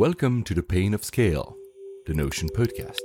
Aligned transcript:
Welcome 0.00 0.44
to 0.44 0.54
the 0.54 0.62
Pain 0.62 0.94
of 0.94 1.04
Scale, 1.04 1.58
the 2.06 2.14
Notion 2.14 2.48
podcast. 2.48 3.00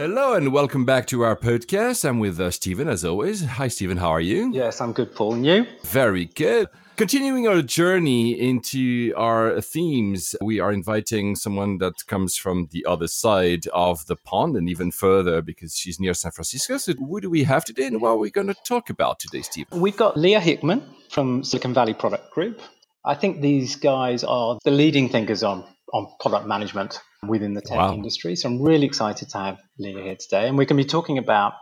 Hello 0.00 0.32
and 0.32 0.50
welcome 0.50 0.86
back 0.86 1.06
to 1.08 1.20
our 1.20 1.36
podcast. 1.36 2.08
I'm 2.08 2.20
with 2.20 2.40
uh, 2.40 2.50
Stephen 2.50 2.88
as 2.88 3.04
always. 3.04 3.44
Hi, 3.44 3.68
Stephen. 3.68 3.98
How 3.98 4.08
are 4.08 4.18
you? 4.18 4.50
Yes, 4.50 4.80
I'm 4.80 4.94
good, 4.94 5.14
Paul. 5.14 5.34
And 5.34 5.44
you? 5.44 5.66
Very 5.84 6.24
good. 6.24 6.68
Continuing 6.96 7.46
our 7.46 7.60
journey 7.60 8.30
into 8.32 9.12
our 9.14 9.60
themes, 9.60 10.34
we 10.40 10.58
are 10.58 10.72
inviting 10.72 11.36
someone 11.36 11.76
that 11.80 12.06
comes 12.06 12.38
from 12.38 12.70
the 12.70 12.86
other 12.86 13.08
side 13.08 13.66
of 13.74 14.06
the 14.06 14.16
pond 14.16 14.56
and 14.56 14.70
even 14.70 14.90
further 14.90 15.42
because 15.42 15.76
she's 15.76 16.00
near 16.00 16.14
San 16.14 16.32
Francisco. 16.32 16.78
So, 16.78 16.94
who 16.94 17.20
do 17.20 17.28
we 17.28 17.44
have 17.44 17.66
today 17.66 17.84
and 17.84 18.00
what 18.00 18.12
are 18.12 18.16
we 18.16 18.30
going 18.30 18.46
to 18.46 18.56
talk 18.64 18.88
about 18.88 19.18
today, 19.18 19.42
Stephen? 19.42 19.82
We've 19.82 19.98
got 19.98 20.16
Lea 20.16 20.40
Hickman 20.40 20.82
from 21.10 21.44
Silicon 21.44 21.74
Valley 21.74 21.92
Product 21.92 22.32
Group. 22.32 22.62
I 23.04 23.16
think 23.16 23.42
these 23.42 23.76
guys 23.76 24.24
are 24.24 24.58
the 24.64 24.70
leading 24.70 25.10
thinkers 25.10 25.42
on, 25.42 25.62
on 25.92 26.10
product 26.20 26.46
management 26.46 27.00
within 27.26 27.54
the 27.54 27.60
tech 27.60 27.76
wow. 27.76 27.92
industry. 27.92 28.36
So 28.36 28.48
I'm 28.48 28.62
really 28.62 28.86
excited 28.86 29.28
to 29.30 29.38
have 29.38 29.58
Lea 29.78 29.92
here 29.92 30.16
today. 30.16 30.48
And 30.48 30.56
we're 30.56 30.64
going 30.64 30.78
to 30.78 30.84
be 30.84 30.88
talking 30.88 31.18
about 31.18 31.54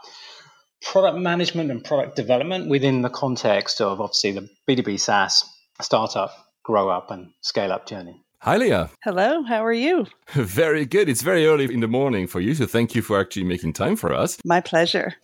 product 0.82 1.18
management 1.18 1.70
and 1.70 1.84
product 1.84 2.16
development 2.16 2.68
within 2.68 3.02
the 3.02 3.10
context 3.10 3.80
of 3.80 4.00
obviously 4.00 4.32
the 4.32 4.48
B2B 4.68 5.00
SaaS 5.00 5.44
startup, 5.80 6.32
grow 6.62 6.88
up, 6.88 7.10
and 7.10 7.30
scale 7.40 7.72
up 7.72 7.86
journey. 7.86 8.22
Hi, 8.42 8.56
Lea. 8.56 8.86
Hello, 9.02 9.42
how 9.42 9.64
are 9.64 9.72
you? 9.72 10.06
very 10.28 10.86
good. 10.86 11.08
It's 11.08 11.22
very 11.22 11.46
early 11.46 11.72
in 11.72 11.80
the 11.80 11.88
morning 11.88 12.28
for 12.28 12.40
you, 12.40 12.54
so 12.54 12.66
thank 12.66 12.94
you 12.94 13.02
for 13.02 13.18
actually 13.18 13.44
making 13.44 13.72
time 13.72 13.96
for 13.96 14.14
us. 14.14 14.38
My 14.44 14.60
pleasure. 14.60 15.14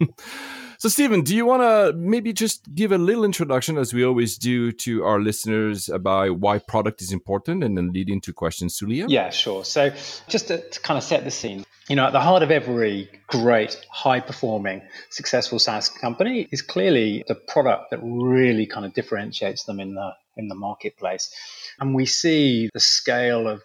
So, 0.84 0.90
Stephen, 0.90 1.22
do 1.22 1.34
you 1.34 1.46
want 1.46 1.62
to 1.62 1.96
maybe 1.96 2.34
just 2.34 2.74
give 2.74 2.92
a 2.92 2.98
little 2.98 3.24
introduction, 3.24 3.78
as 3.78 3.94
we 3.94 4.04
always 4.04 4.36
do, 4.36 4.70
to 4.70 5.02
our 5.02 5.18
listeners 5.18 5.88
about 5.88 6.40
why 6.40 6.58
product 6.58 7.00
is 7.00 7.10
important 7.10 7.64
and 7.64 7.74
then 7.74 7.90
lead 7.90 8.10
into 8.10 8.34
questions 8.34 8.76
to 8.76 8.86
Lea? 8.86 9.06
Yeah, 9.08 9.30
sure. 9.30 9.64
So, 9.64 9.94
just 10.28 10.48
to, 10.48 10.60
to 10.60 10.80
kind 10.80 10.98
of 10.98 11.02
set 11.02 11.24
the 11.24 11.30
scene, 11.30 11.64
you 11.88 11.96
know, 11.96 12.04
at 12.04 12.12
the 12.12 12.20
heart 12.20 12.42
of 12.42 12.50
every 12.50 13.08
great, 13.28 13.82
high 13.90 14.20
performing, 14.20 14.82
successful 15.08 15.58
SaaS 15.58 15.88
company 15.88 16.48
is 16.52 16.60
clearly 16.60 17.24
the 17.28 17.34
product 17.34 17.90
that 17.90 18.00
really 18.02 18.66
kind 18.66 18.84
of 18.84 18.92
differentiates 18.92 19.64
them 19.64 19.80
in 19.80 19.94
the 19.94 20.10
in 20.36 20.48
the 20.48 20.54
marketplace. 20.54 21.34
And 21.80 21.94
we 21.94 22.04
see 22.04 22.68
the 22.74 22.80
scale 22.80 23.48
of 23.48 23.62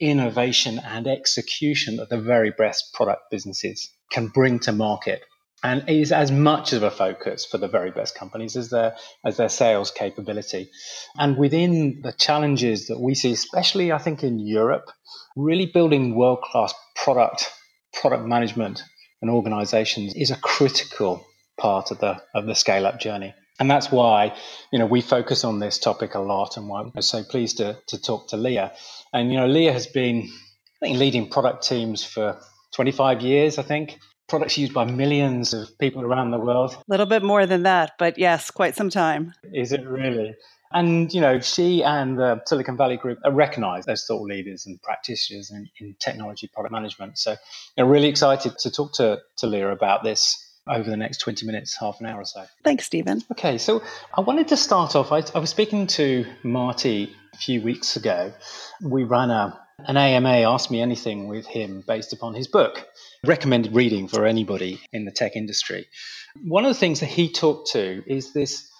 innovation 0.00 0.80
and 0.80 1.06
execution 1.06 1.98
that 1.98 2.08
the 2.08 2.20
very 2.20 2.50
best 2.50 2.92
product 2.92 3.30
businesses 3.30 3.88
can 4.10 4.26
bring 4.26 4.58
to 4.58 4.72
market 4.72 5.22
and 5.62 5.88
is 5.88 6.12
as 6.12 6.30
much 6.30 6.72
of 6.72 6.82
a 6.82 6.90
focus 6.90 7.44
for 7.44 7.58
the 7.58 7.68
very 7.68 7.90
best 7.90 8.14
companies 8.14 8.56
as 8.56 8.70
their 8.70 8.96
as 9.24 9.36
their 9.36 9.48
sales 9.48 9.90
capability. 9.90 10.70
And 11.18 11.36
within 11.36 12.00
the 12.02 12.12
challenges 12.12 12.86
that 12.88 13.00
we 13.00 13.14
see, 13.14 13.32
especially 13.32 13.92
I 13.92 13.98
think 13.98 14.22
in 14.22 14.38
Europe, 14.38 14.90
really 15.36 15.66
building 15.66 16.14
world 16.14 16.42
class 16.42 16.74
product 16.94 17.50
product 17.92 18.26
management 18.26 18.82
and 19.22 19.30
organizations 19.30 20.14
is 20.14 20.30
a 20.30 20.36
critical 20.36 21.26
part 21.58 21.90
of 21.90 21.98
the 21.98 22.22
of 22.34 22.46
the 22.46 22.54
scale 22.54 22.86
up 22.86 23.00
journey. 23.00 23.34
And 23.58 23.70
that's 23.70 23.90
why, 23.90 24.36
you 24.70 24.78
know, 24.78 24.84
we 24.84 25.00
focus 25.00 25.42
on 25.42 25.60
this 25.60 25.78
topic 25.78 26.14
a 26.14 26.20
lot 26.20 26.58
and 26.58 26.68
why 26.68 26.82
I'm 26.82 27.00
so 27.00 27.22
pleased 27.22 27.56
to, 27.56 27.78
to 27.86 27.98
talk 27.98 28.28
to 28.28 28.36
Lea. 28.36 28.68
And, 29.14 29.32
you 29.32 29.38
know, 29.38 29.46
Lea 29.46 29.66
has 29.66 29.86
been, 29.86 30.28
I 30.82 30.86
think, 30.86 30.98
leading 30.98 31.30
product 31.30 31.66
teams 31.66 32.04
for 32.04 32.38
25 32.74 33.22
years, 33.22 33.58
I 33.58 33.62
think 33.62 33.98
products 34.28 34.58
used 34.58 34.74
by 34.74 34.84
millions 34.84 35.54
of 35.54 35.78
people 35.78 36.02
around 36.02 36.30
the 36.30 36.38
world. 36.38 36.74
A 36.74 36.84
little 36.88 37.06
bit 37.06 37.22
more 37.22 37.46
than 37.46 37.62
that, 37.62 37.92
but 37.98 38.18
yes, 38.18 38.50
quite 38.50 38.74
some 38.74 38.90
time. 38.90 39.32
Is 39.52 39.72
it 39.72 39.86
really? 39.86 40.34
And, 40.72 41.12
you 41.14 41.20
know, 41.20 41.40
she 41.40 41.84
and 41.84 42.18
the 42.18 42.42
Silicon 42.44 42.76
Valley 42.76 42.96
Group 42.96 43.20
are 43.24 43.30
recognized 43.30 43.88
as 43.88 44.04
thought 44.04 44.22
leaders 44.22 44.66
and 44.66 44.82
practitioners 44.82 45.50
in, 45.50 45.70
in 45.78 45.94
technology 45.98 46.48
product 46.48 46.72
management. 46.72 47.18
So 47.18 47.36
I'm 47.78 47.88
really 47.88 48.08
excited 48.08 48.58
to 48.58 48.70
talk 48.70 48.94
to, 48.94 49.20
to 49.36 49.46
Lea 49.46 49.62
about 49.62 50.02
this 50.02 50.42
over 50.68 50.90
the 50.90 50.96
next 50.96 51.18
20 51.18 51.46
minutes, 51.46 51.76
half 51.78 52.00
an 52.00 52.06
hour 52.06 52.20
or 52.20 52.24
so. 52.24 52.44
Thanks, 52.64 52.84
Stephen. 52.84 53.22
Okay, 53.32 53.58
so 53.58 53.82
I 54.12 54.20
wanted 54.22 54.48
to 54.48 54.56
start 54.56 54.96
off. 54.96 55.12
I, 55.12 55.22
I 55.34 55.38
was 55.38 55.50
speaking 55.50 55.86
to 55.88 56.26
Marty 56.42 57.14
a 57.32 57.36
few 57.36 57.62
weeks 57.62 57.94
ago. 57.94 58.32
We 58.82 59.04
ran 59.04 59.30
a 59.30 59.58
an 59.84 59.96
AMA 59.96 60.50
asked 60.50 60.70
me 60.70 60.80
anything 60.80 61.28
with 61.28 61.46
him 61.46 61.82
based 61.86 62.12
upon 62.12 62.34
his 62.34 62.48
book. 62.48 62.86
Recommended 63.24 63.74
reading 63.74 64.08
for 64.08 64.26
anybody 64.26 64.80
in 64.92 65.04
the 65.04 65.10
tech 65.10 65.36
industry. 65.36 65.86
One 66.44 66.64
of 66.64 66.70
the 66.70 66.78
things 66.78 67.00
that 67.00 67.06
he 67.06 67.30
talked 67.30 67.72
to 67.72 68.02
is 68.06 68.32
this, 68.32 68.70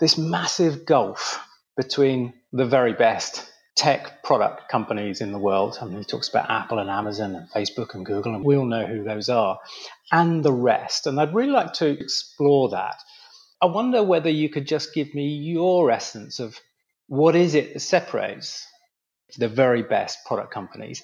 this 0.00 0.16
massive 0.16 0.86
gulf 0.86 1.40
between 1.76 2.32
the 2.52 2.64
very 2.64 2.94
best 2.94 3.50
tech 3.76 4.22
product 4.22 4.70
companies 4.70 5.20
in 5.20 5.32
the 5.32 5.38
world. 5.38 5.78
I 5.80 5.84
mean, 5.84 5.98
he 5.98 6.04
talks 6.04 6.28
about 6.28 6.50
Apple 6.50 6.78
and 6.78 6.88
Amazon 6.88 7.34
and 7.34 7.50
Facebook 7.50 7.94
and 7.94 8.06
Google, 8.06 8.34
and 8.34 8.44
we 8.44 8.56
all 8.56 8.64
know 8.64 8.86
who 8.86 9.04
those 9.04 9.28
are, 9.28 9.58
and 10.10 10.42
the 10.42 10.52
rest. 10.52 11.06
And 11.06 11.20
I'd 11.20 11.34
really 11.34 11.50
like 11.50 11.74
to 11.74 11.86
explore 11.86 12.70
that. 12.70 12.96
I 13.60 13.66
wonder 13.66 14.02
whether 14.02 14.30
you 14.30 14.48
could 14.48 14.66
just 14.66 14.94
give 14.94 15.14
me 15.14 15.28
your 15.28 15.90
essence 15.90 16.40
of 16.40 16.58
what 17.08 17.36
is 17.36 17.54
it 17.54 17.74
that 17.74 17.80
separates 17.80 18.66
the 19.38 19.48
very 19.48 19.82
best 19.82 20.24
product 20.26 20.52
companies 20.52 21.02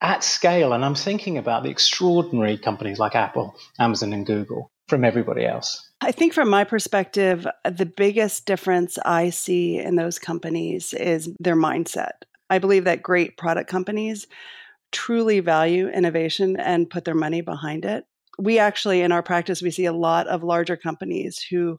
at 0.00 0.22
scale. 0.22 0.72
And 0.72 0.84
I'm 0.84 0.94
thinking 0.94 1.38
about 1.38 1.62
the 1.62 1.70
extraordinary 1.70 2.58
companies 2.58 2.98
like 2.98 3.14
Apple, 3.14 3.56
Amazon, 3.78 4.12
and 4.12 4.26
Google 4.26 4.70
from 4.88 5.04
everybody 5.04 5.46
else. 5.46 5.90
I 6.00 6.12
think, 6.12 6.34
from 6.34 6.50
my 6.50 6.64
perspective, 6.64 7.46
the 7.64 7.86
biggest 7.86 8.44
difference 8.44 8.98
I 9.04 9.30
see 9.30 9.78
in 9.78 9.96
those 9.96 10.18
companies 10.18 10.92
is 10.92 11.30
their 11.40 11.56
mindset. 11.56 12.10
I 12.50 12.58
believe 12.58 12.84
that 12.84 13.02
great 13.02 13.38
product 13.38 13.70
companies 13.70 14.26
truly 14.92 15.40
value 15.40 15.88
innovation 15.88 16.56
and 16.58 16.90
put 16.90 17.04
their 17.04 17.14
money 17.14 17.40
behind 17.40 17.84
it. 17.84 18.04
We 18.38 18.58
actually, 18.58 19.00
in 19.00 19.12
our 19.12 19.22
practice, 19.22 19.62
we 19.62 19.70
see 19.70 19.86
a 19.86 19.92
lot 19.92 20.26
of 20.26 20.42
larger 20.42 20.76
companies 20.76 21.44
who 21.50 21.78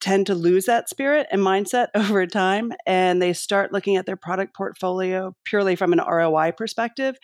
tend 0.00 0.26
to 0.26 0.34
lose 0.34 0.64
that 0.64 0.88
spirit 0.88 1.26
and 1.30 1.42
mindset 1.42 1.88
over 1.94 2.26
time 2.26 2.72
and 2.86 3.20
they 3.20 3.32
start 3.32 3.72
looking 3.72 3.96
at 3.96 4.06
their 4.06 4.16
product 4.16 4.54
portfolio 4.54 5.34
purely 5.44 5.76
from 5.76 5.92
an 5.92 6.00
ROI 6.00 6.52
perspective. 6.52 7.16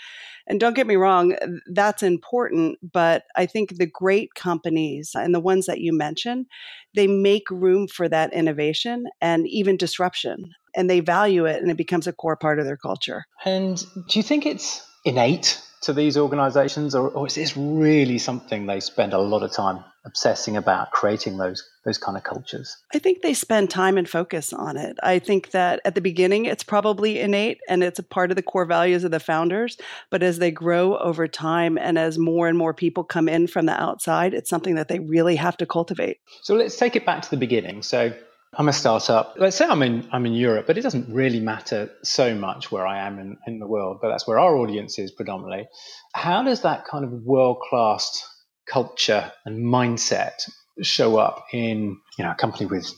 And 0.46 0.60
don't 0.60 0.74
get 0.74 0.86
me 0.86 0.96
wrong, 0.96 1.36
that's 1.72 2.02
important, 2.02 2.78
but 2.92 3.24
I 3.34 3.46
think 3.46 3.76
the 3.76 3.86
great 3.86 4.34
companies 4.34 5.12
and 5.14 5.34
the 5.34 5.40
ones 5.40 5.66
that 5.66 5.80
you 5.80 5.92
mentioned, 5.92 6.46
they 6.94 7.06
make 7.06 7.50
room 7.50 7.88
for 7.88 8.08
that 8.08 8.32
innovation 8.32 9.06
and 9.20 9.46
even 9.48 9.76
disruption 9.76 10.52
and 10.76 10.88
they 10.88 11.00
value 11.00 11.46
it 11.46 11.62
and 11.62 11.70
it 11.70 11.76
becomes 11.76 12.06
a 12.06 12.12
core 12.12 12.36
part 12.36 12.58
of 12.60 12.66
their 12.66 12.76
culture. 12.76 13.24
And 13.44 13.78
do 14.08 14.18
you 14.18 14.22
think 14.22 14.46
it's 14.46 14.86
innate 15.04 15.60
to 15.82 15.92
these 15.92 16.16
organizations 16.16 16.94
or, 16.94 17.08
or 17.08 17.26
is 17.26 17.34
this 17.34 17.56
really 17.56 18.18
something 18.18 18.66
they 18.66 18.80
spend 18.80 19.12
a 19.12 19.18
lot 19.18 19.42
of 19.42 19.52
time 19.52 19.84
obsessing 20.06 20.56
about 20.56 20.92
creating 20.92 21.36
those 21.36 21.68
those 21.84 21.98
kind 21.98 22.16
of 22.16 22.24
cultures? 22.24 22.76
I 22.94 22.98
think 22.98 23.22
they 23.22 23.34
spend 23.34 23.68
time 23.68 23.98
and 23.98 24.08
focus 24.08 24.52
on 24.52 24.76
it. 24.76 24.96
I 25.02 25.18
think 25.18 25.50
that 25.50 25.80
at 25.84 25.94
the 25.94 26.00
beginning 26.00 26.46
it's 26.46 26.64
probably 26.64 27.20
innate 27.20 27.60
and 27.68 27.82
it's 27.82 27.98
a 27.98 28.02
part 28.02 28.30
of 28.30 28.36
the 28.36 28.42
core 28.42 28.64
values 28.64 29.04
of 29.04 29.10
the 29.10 29.20
founders, 29.20 29.76
but 30.10 30.22
as 30.22 30.38
they 30.38 30.50
grow 30.50 30.96
over 30.96 31.28
time 31.28 31.76
and 31.76 31.98
as 31.98 32.18
more 32.18 32.48
and 32.48 32.56
more 32.56 32.72
people 32.72 33.04
come 33.04 33.28
in 33.28 33.46
from 33.46 33.66
the 33.66 33.80
outside, 33.80 34.32
it's 34.32 34.48
something 34.48 34.76
that 34.76 34.88
they 34.88 35.00
really 35.00 35.36
have 35.36 35.56
to 35.58 35.66
cultivate. 35.66 36.18
So 36.42 36.54
let's 36.54 36.76
take 36.76 36.96
it 36.96 37.04
back 37.04 37.22
to 37.22 37.30
the 37.30 37.36
beginning. 37.36 37.82
So 37.82 38.12
I'm 38.58 38.68
a 38.68 38.72
startup. 38.72 39.34
Let's 39.38 39.56
say 39.56 39.66
I'm 39.66 39.82
in 39.82 40.08
I'm 40.12 40.24
in 40.24 40.32
Europe, 40.32 40.66
but 40.66 40.78
it 40.78 40.82
doesn't 40.82 41.12
really 41.12 41.40
matter 41.40 41.90
so 42.02 42.34
much 42.34 42.72
where 42.72 42.86
I 42.86 43.06
am 43.06 43.18
in, 43.18 43.36
in 43.46 43.58
the 43.58 43.66
world, 43.66 43.98
but 44.00 44.08
that's 44.08 44.26
where 44.26 44.38
our 44.38 44.56
audience 44.56 44.98
is 44.98 45.10
predominantly. 45.10 45.68
How 46.14 46.42
does 46.42 46.62
that 46.62 46.86
kind 46.86 47.04
of 47.04 47.12
world 47.12 47.58
class 47.68 48.26
culture 48.66 49.32
and 49.44 49.64
mindset 49.64 50.48
show 50.82 51.16
up 51.16 51.46
in 51.52 51.96
you 52.18 52.24
know 52.24 52.32
a 52.32 52.34
company 52.34 52.66
with 52.66 52.92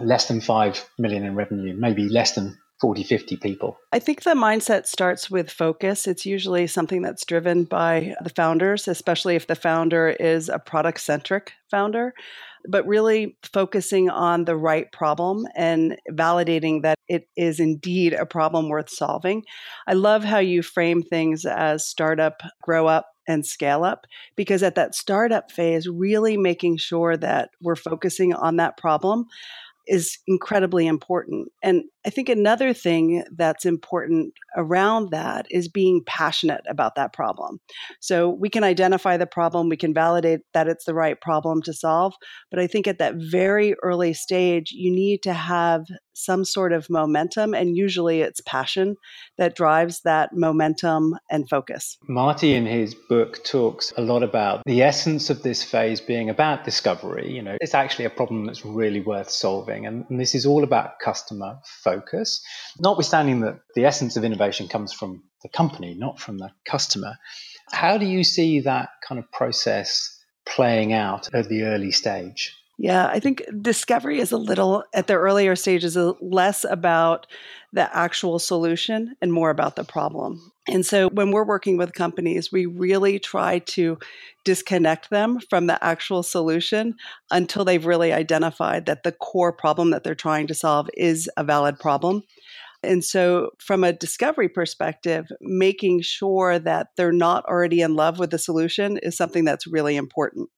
less 0.00 0.28
than 0.28 0.40
5 0.40 0.88
million 0.98 1.24
in 1.24 1.34
revenue 1.34 1.74
maybe 1.76 2.08
less 2.08 2.34
than 2.34 2.56
40 2.80 3.04
50 3.04 3.36
people? 3.36 3.78
I 3.92 3.98
think 3.98 4.22
the 4.22 4.34
mindset 4.34 4.86
starts 4.86 5.30
with 5.30 5.50
focus. 5.50 6.06
It's 6.06 6.26
usually 6.26 6.66
something 6.66 7.02
that's 7.02 7.24
driven 7.24 7.64
by 7.64 8.14
the 8.22 8.30
founders 8.30 8.88
especially 8.88 9.36
if 9.36 9.46
the 9.46 9.54
founder 9.54 10.08
is 10.08 10.48
a 10.48 10.58
product 10.58 11.00
centric 11.00 11.52
founder. 11.70 12.12
But 12.66 12.86
really 12.86 13.36
focusing 13.52 14.08
on 14.08 14.46
the 14.46 14.56
right 14.56 14.90
problem 14.90 15.46
and 15.54 15.98
validating 16.10 16.82
that 16.82 16.96
it 17.08 17.28
is 17.36 17.60
indeed 17.60 18.14
a 18.14 18.24
problem 18.24 18.70
worth 18.70 18.88
solving. 18.88 19.44
I 19.86 19.92
love 19.92 20.24
how 20.24 20.38
you 20.38 20.62
frame 20.62 21.02
things 21.02 21.44
as 21.44 21.86
startup, 21.86 22.42
grow 22.62 22.86
up, 22.86 23.06
and 23.26 23.46
scale 23.46 23.84
up 23.84 24.06
because 24.36 24.62
at 24.62 24.74
that 24.74 24.94
startup 24.94 25.50
phase, 25.50 25.88
really 25.88 26.36
making 26.36 26.76
sure 26.76 27.16
that 27.16 27.50
we're 27.60 27.76
focusing 27.76 28.34
on 28.34 28.56
that 28.56 28.76
problem 28.76 29.26
is 29.86 30.18
incredibly 30.26 30.86
important. 30.86 31.48
And 31.62 31.84
I 32.06 32.10
think 32.10 32.28
another 32.28 32.72
thing 32.72 33.24
that's 33.36 33.64
important 33.64 34.34
around 34.56 35.10
that 35.10 35.46
is 35.50 35.68
being 35.68 36.02
passionate 36.06 36.62
about 36.68 36.94
that 36.94 37.12
problem. 37.12 37.60
So 38.00 38.30
we 38.30 38.48
can 38.48 38.64
identify 38.64 39.16
the 39.16 39.26
problem, 39.26 39.68
we 39.68 39.76
can 39.76 39.94
validate 39.94 40.40
that 40.52 40.68
it's 40.68 40.84
the 40.84 40.94
right 40.94 41.20
problem 41.20 41.62
to 41.62 41.72
solve. 41.72 42.14
But 42.50 42.60
I 42.60 42.66
think 42.66 42.86
at 42.86 42.98
that 42.98 43.14
very 43.16 43.74
early 43.82 44.14
stage, 44.14 44.72
you 44.72 44.90
need 44.90 45.22
to 45.24 45.34
have 45.34 45.84
some 46.14 46.44
sort 46.44 46.72
of 46.72 46.88
momentum, 46.88 47.54
and 47.54 47.76
usually 47.76 48.22
it's 48.22 48.40
passion 48.40 48.96
that 49.36 49.54
drives 49.54 50.00
that 50.02 50.30
momentum 50.32 51.16
and 51.30 51.48
focus. 51.48 51.98
Marty, 52.08 52.54
in 52.54 52.66
his 52.66 52.94
book, 52.94 53.44
talks 53.44 53.92
a 53.96 54.02
lot 54.02 54.22
about 54.22 54.62
the 54.64 54.82
essence 54.82 55.30
of 55.30 55.42
this 55.42 55.62
phase 55.62 56.00
being 56.00 56.30
about 56.30 56.64
discovery. 56.64 57.30
You 57.30 57.42
know, 57.42 57.56
it's 57.60 57.74
actually 57.74 58.06
a 58.06 58.10
problem 58.10 58.46
that's 58.46 58.64
really 58.64 59.00
worth 59.00 59.30
solving, 59.30 59.86
and, 59.86 60.06
and 60.08 60.20
this 60.20 60.34
is 60.34 60.46
all 60.46 60.64
about 60.64 60.98
customer 61.00 61.58
focus. 61.82 62.42
Notwithstanding 62.80 63.40
that 63.40 63.60
the 63.74 63.84
essence 63.84 64.16
of 64.16 64.24
innovation 64.24 64.68
comes 64.68 64.92
from 64.92 65.24
the 65.42 65.48
company, 65.48 65.94
not 65.94 66.18
from 66.18 66.38
the 66.38 66.50
customer. 66.64 67.16
How 67.70 67.98
do 67.98 68.06
you 68.06 68.24
see 68.24 68.60
that 68.60 68.88
kind 69.06 69.18
of 69.18 69.30
process 69.30 70.10
playing 70.46 70.92
out 70.92 71.34
at 71.34 71.48
the 71.48 71.64
early 71.64 71.90
stage? 71.90 72.56
Yeah, 72.76 73.06
I 73.06 73.20
think 73.20 73.42
discovery 73.62 74.18
is 74.18 74.32
a 74.32 74.36
little 74.36 74.82
at 74.94 75.06
the 75.06 75.14
earlier 75.14 75.54
stages 75.54 75.96
less 76.20 76.64
about 76.64 77.26
the 77.72 77.94
actual 77.96 78.38
solution 78.40 79.14
and 79.22 79.32
more 79.32 79.50
about 79.50 79.76
the 79.76 79.84
problem. 79.84 80.52
And 80.68 80.84
so 80.84 81.08
when 81.10 81.30
we're 81.30 81.44
working 81.44 81.76
with 81.76 81.92
companies, 81.92 82.50
we 82.50 82.66
really 82.66 83.18
try 83.20 83.60
to 83.60 83.98
disconnect 84.44 85.10
them 85.10 85.38
from 85.50 85.66
the 85.68 85.82
actual 85.84 86.22
solution 86.22 86.94
until 87.30 87.64
they've 87.64 87.86
really 87.86 88.12
identified 88.12 88.86
that 88.86 89.04
the 89.04 89.12
core 89.12 89.52
problem 89.52 89.90
that 89.90 90.02
they're 90.02 90.14
trying 90.14 90.48
to 90.48 90.54
solve 90.54 90.88
is 90.94 91.30
a 91.36 91.44
valid 91.44 91.78
problem. 91.78 92.22
And 92.82 93.04
so, 93.04 93.50
from 93.58 93.84
a 93.84 93.92
discovery 93.92 94.48
perspective, 94.48 95.26
making 95.40 96.02
sure 96.02 96.58
that 96.60 96.88
they're 96.96 97.12
not 97.12 97.44
already 97.46 97.80
in 97.82 97.94
love 97.94 98.18
with 98.18 98.30
the 98.30 98.38
solution 98.38 98.98
is 98.98 99.16
something 99.16 99.44
that's 99.44 99.66
really 99.66 99.96
important 99.96 100.50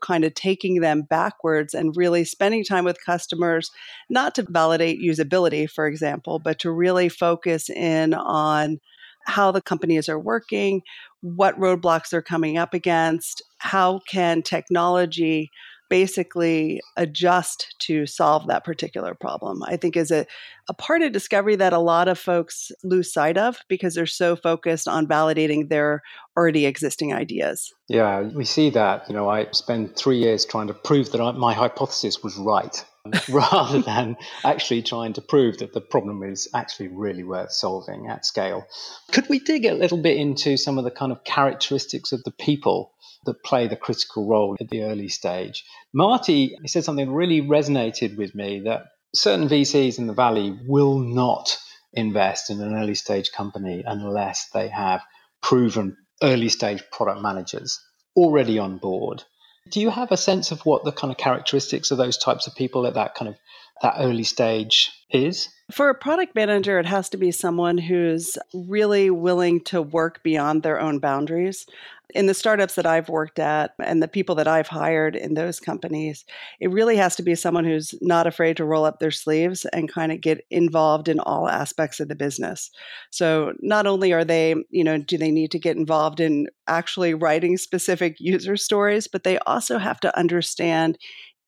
kind 0.00 0.24
of 0.24 0.34
taking 0.34 0.80
them 0.80 1.02
backwards 1.02 1.74
and 1.74 1.96
really 1.96 2.24
spending 2.24 2.64
time 2.64 2.84
with 2.84 3.04
customers, 3.04 3.70
not 4.10 4.34
to 4.34 4.46
validate 4.48 5.00
usability, 5.00 5.68
for 5.68 5.86
example, 5.86 6.38
but 6.38 6.58
to 6.60 6.70
really 6.70 7.08
focus 7.08 7.70
in 7.70 8.14
on 8.14 8.78
how 9.26 9.50
the 9.50 9.62
companies 9.62 10.08
are 10.08 10.18
working, 10.18 10.82
what 11.22 11.58
roadblocks 11.58 12.10
they're 12.10 12.22
coming 12.22 12.58
up 12.58 12.74
against, 12.74 13.42
how 13.58 14.00
can 14.08 14.42
technology 14.42 15.50
basically 15.88 16.80
adjust 16.96 17.74
to 17.80 18.06
solve 18.06 18.46
that 18.46 18.64
particular 18.64 19.14
problem. 19.14 19.62
I 19.62 19.76
think 19.76 19.96
is 19.96 20.10
a, 20.10 20.26
a 20.68 20.74
part 20.74 21.02
of 21.02 21.12
discovery 21.12 21.56
that 21.56 21.72
a 21.72 21.78
lot 21.78 22.08
of 22.08 22.18
folks 22.18 22.72
lose 22.82 23.12
sight 23.12 23.36
of 23.36 23.58
because 23.68 23.94
they're 23.94 24.06
so 24.06 24.36
focused 24.36 24.88
on 24.88 25.06
validating 25.06 25.68
their 25.68 26.02
already 26.36 26.66
existing 26.66 27.12
ideas. 27.12 27.72
Yeah, 27.88 28.22
we 28.22 28.44
see 28.44 28.70
that. 28.70 29.08
You 29.08 29.14
know, 29.14 29.28
I 29.28 29.50
spent 29.52 29.96
three 29.96 30.18
years 30.18 30.44
trying 30.44 30.68
to 30.68 30.74
prove 30.74 31.12
that 31.12 31.20
I, 31.20 31.32
my 31.32 31.54
hypothesis 31.54 32.22
was 32.22 32.36
right. 32.36 32.84
rather 33.28 33.80
than 33.80 34.16
actually 34.44 34.82
trying 34.82 35.12
to 35.12 35.20
prove 35.20 35.58
that 35.58 35.72
the 35.72 35.80
problem 35.80 36.22
is 36.22 36.48
actually 36.54 36.88
really 36.88 37.24
worth 37.24 37.52
solving 37.52 38.06
at 38.08 38.24
scale. 38.24 38.66
Could 39.12 39.28
we 39.28 39.38
dig 39.38 39.66
a 39.66 39.74
little 39.74 39.98
bit 39.98 40.16
into 40.16 40.56
some 40.56 40.78
of 40.78 40.84
the 40.84 40.90
kind 40.90 41.12
of 41.12 41.22
characteristics 41.24 42.12
of 42.12 42.24
the 42.24 42.30
people 42.30 42.94
that 43.26 43.42
play 43.42 43.66
the 43.68 43.76
critical 43.76 44.26
role 44.26 44.56
at 44.60 44.68
the 44.68 44.82
early 44.82 45.08
stage. 45.08 45.64
Marty 45.92 46.56
he 46.60 46.68
said 46.68 46.84
something 46.84 47.12
really 47.12 47.40
resonated 47.40 48.16
with 48.16 48.34
me 48.34 48.60
that 48.60 48.86
certain 49.14 49.48
VCs 49.48 49.98
in 49.98 50.06
the 50.06 50.12
Valley 50.12 50.56
will 50.66 50.98
not 50.98 51.58
invest 51.92 52.50
in 52.50 52.60
an 52.60 52.74
early 52.74 52.94
stage 52.94 53.32
company 53.32 53.82
unless 53.86 54.48
they 54.50 54.68
have 54.68 55.02
proven 55.42 55.96
early 56.22 56.48
stage 56.48 56.82
product 56.90 57.20
managers 57.22 57.80
already 58.16 58.58
on 58.58 58.78
board. 58.78 59.22
Do 59.70 59.80
you 59.80 59.90
have 59.90 60.12
a 60.12 60.16
sense 60.16 60.50
of 60.50 60.60
what 60.66 60.84
the 60.84 60.92
kind 60.92 61.10
of 61.10 61.16
characteristics 61.16 61.90
of 61.90 61.98
those 61.98 62.18
types 62.18 62.46
of 62.46 62.54
people 62.54 62.86
at 62.86 62.94
that 62.94 63.14
kind 63.14 63.28
of 63.28 63.36
that 63.82 63.94
early 63.98 64.24
stage 64.24 64.92
is? 65.10 65.48
For 65.72 65.88
a 65.88 65.94
product 65.94 66.34
manager, 66.34 66.78
it 66.78 66.86
has 66.86 67.08
to 67.10 67.16
be 67.16 67.30
someone 67.30 67.78
who's 67.78 68.36
really 68.52 69.10
willing 69.10 69.62
to 69.64 69.80
work 69.80 70.22
beyond 70.22 70.62
their 70.62 70.80
own 70.80 70.98
boundaries 70.98 71.66
in 72.14 72.26
the 72.26 72.34
startups 72.34 72.74
that 72.74 72.86
I've 72.86 73.08
worked 73.08 73.38
at 73.38 73.72
and 73.82 74.02
the 74.02 74.08
people 74.08 74.34
that 74.36 74.48
I've 74.48 74.68
hired 74.68 75.16
in 75.16 75.34
those 75.34 75.58
companies, 75.58 76.24
it 76.60 76.70
really 76.70 76.96
has 76.96 77.16
to 77.16 77.22
be 77.22 77.34
someone 77.34 77.64
who's 77.64 77.94
not 78.00 78.26
afraid 78.26 78.56
to 78.58 78.64
roll 78.64 78.84
up 78.84 79.00
their 79.00 79.10
sleeves 79.10 79.64
and 79.72 79.90
kind 79.90 80.12
of 80.12 80.20
get 80.20 80.44
involved 80.50 81.08
in 81.08 81.18
all 81.20 81.48
aspects 81.48 82.00
of 82.00 82.08
the 82.08 82.14
business. 82.14 82.70
So 83.10 83.52
not 83.60 83.86
only 83.86 84.12
are 84.12 84.24
they, 84.24 84.54
you 84.70 84.84
know, 84.84 84.98
do 84.98 85.16
they 85.16 85.30
need 85.30 85.50
to 85.52 85.58
get 85.58 85.76
involved 85.76 86.20
in 86.20 86.48
actually 86.68 87.14
writing 87.14 87.56
specific 87.56 88.16
user 88.20 88.56
stories, 88.56 89.08
but 89.08 89.24
they 89.24 89.38
also 89.40 89.78
have 89.78 90.00
to 90.00 90.18
understand 90.18 90.98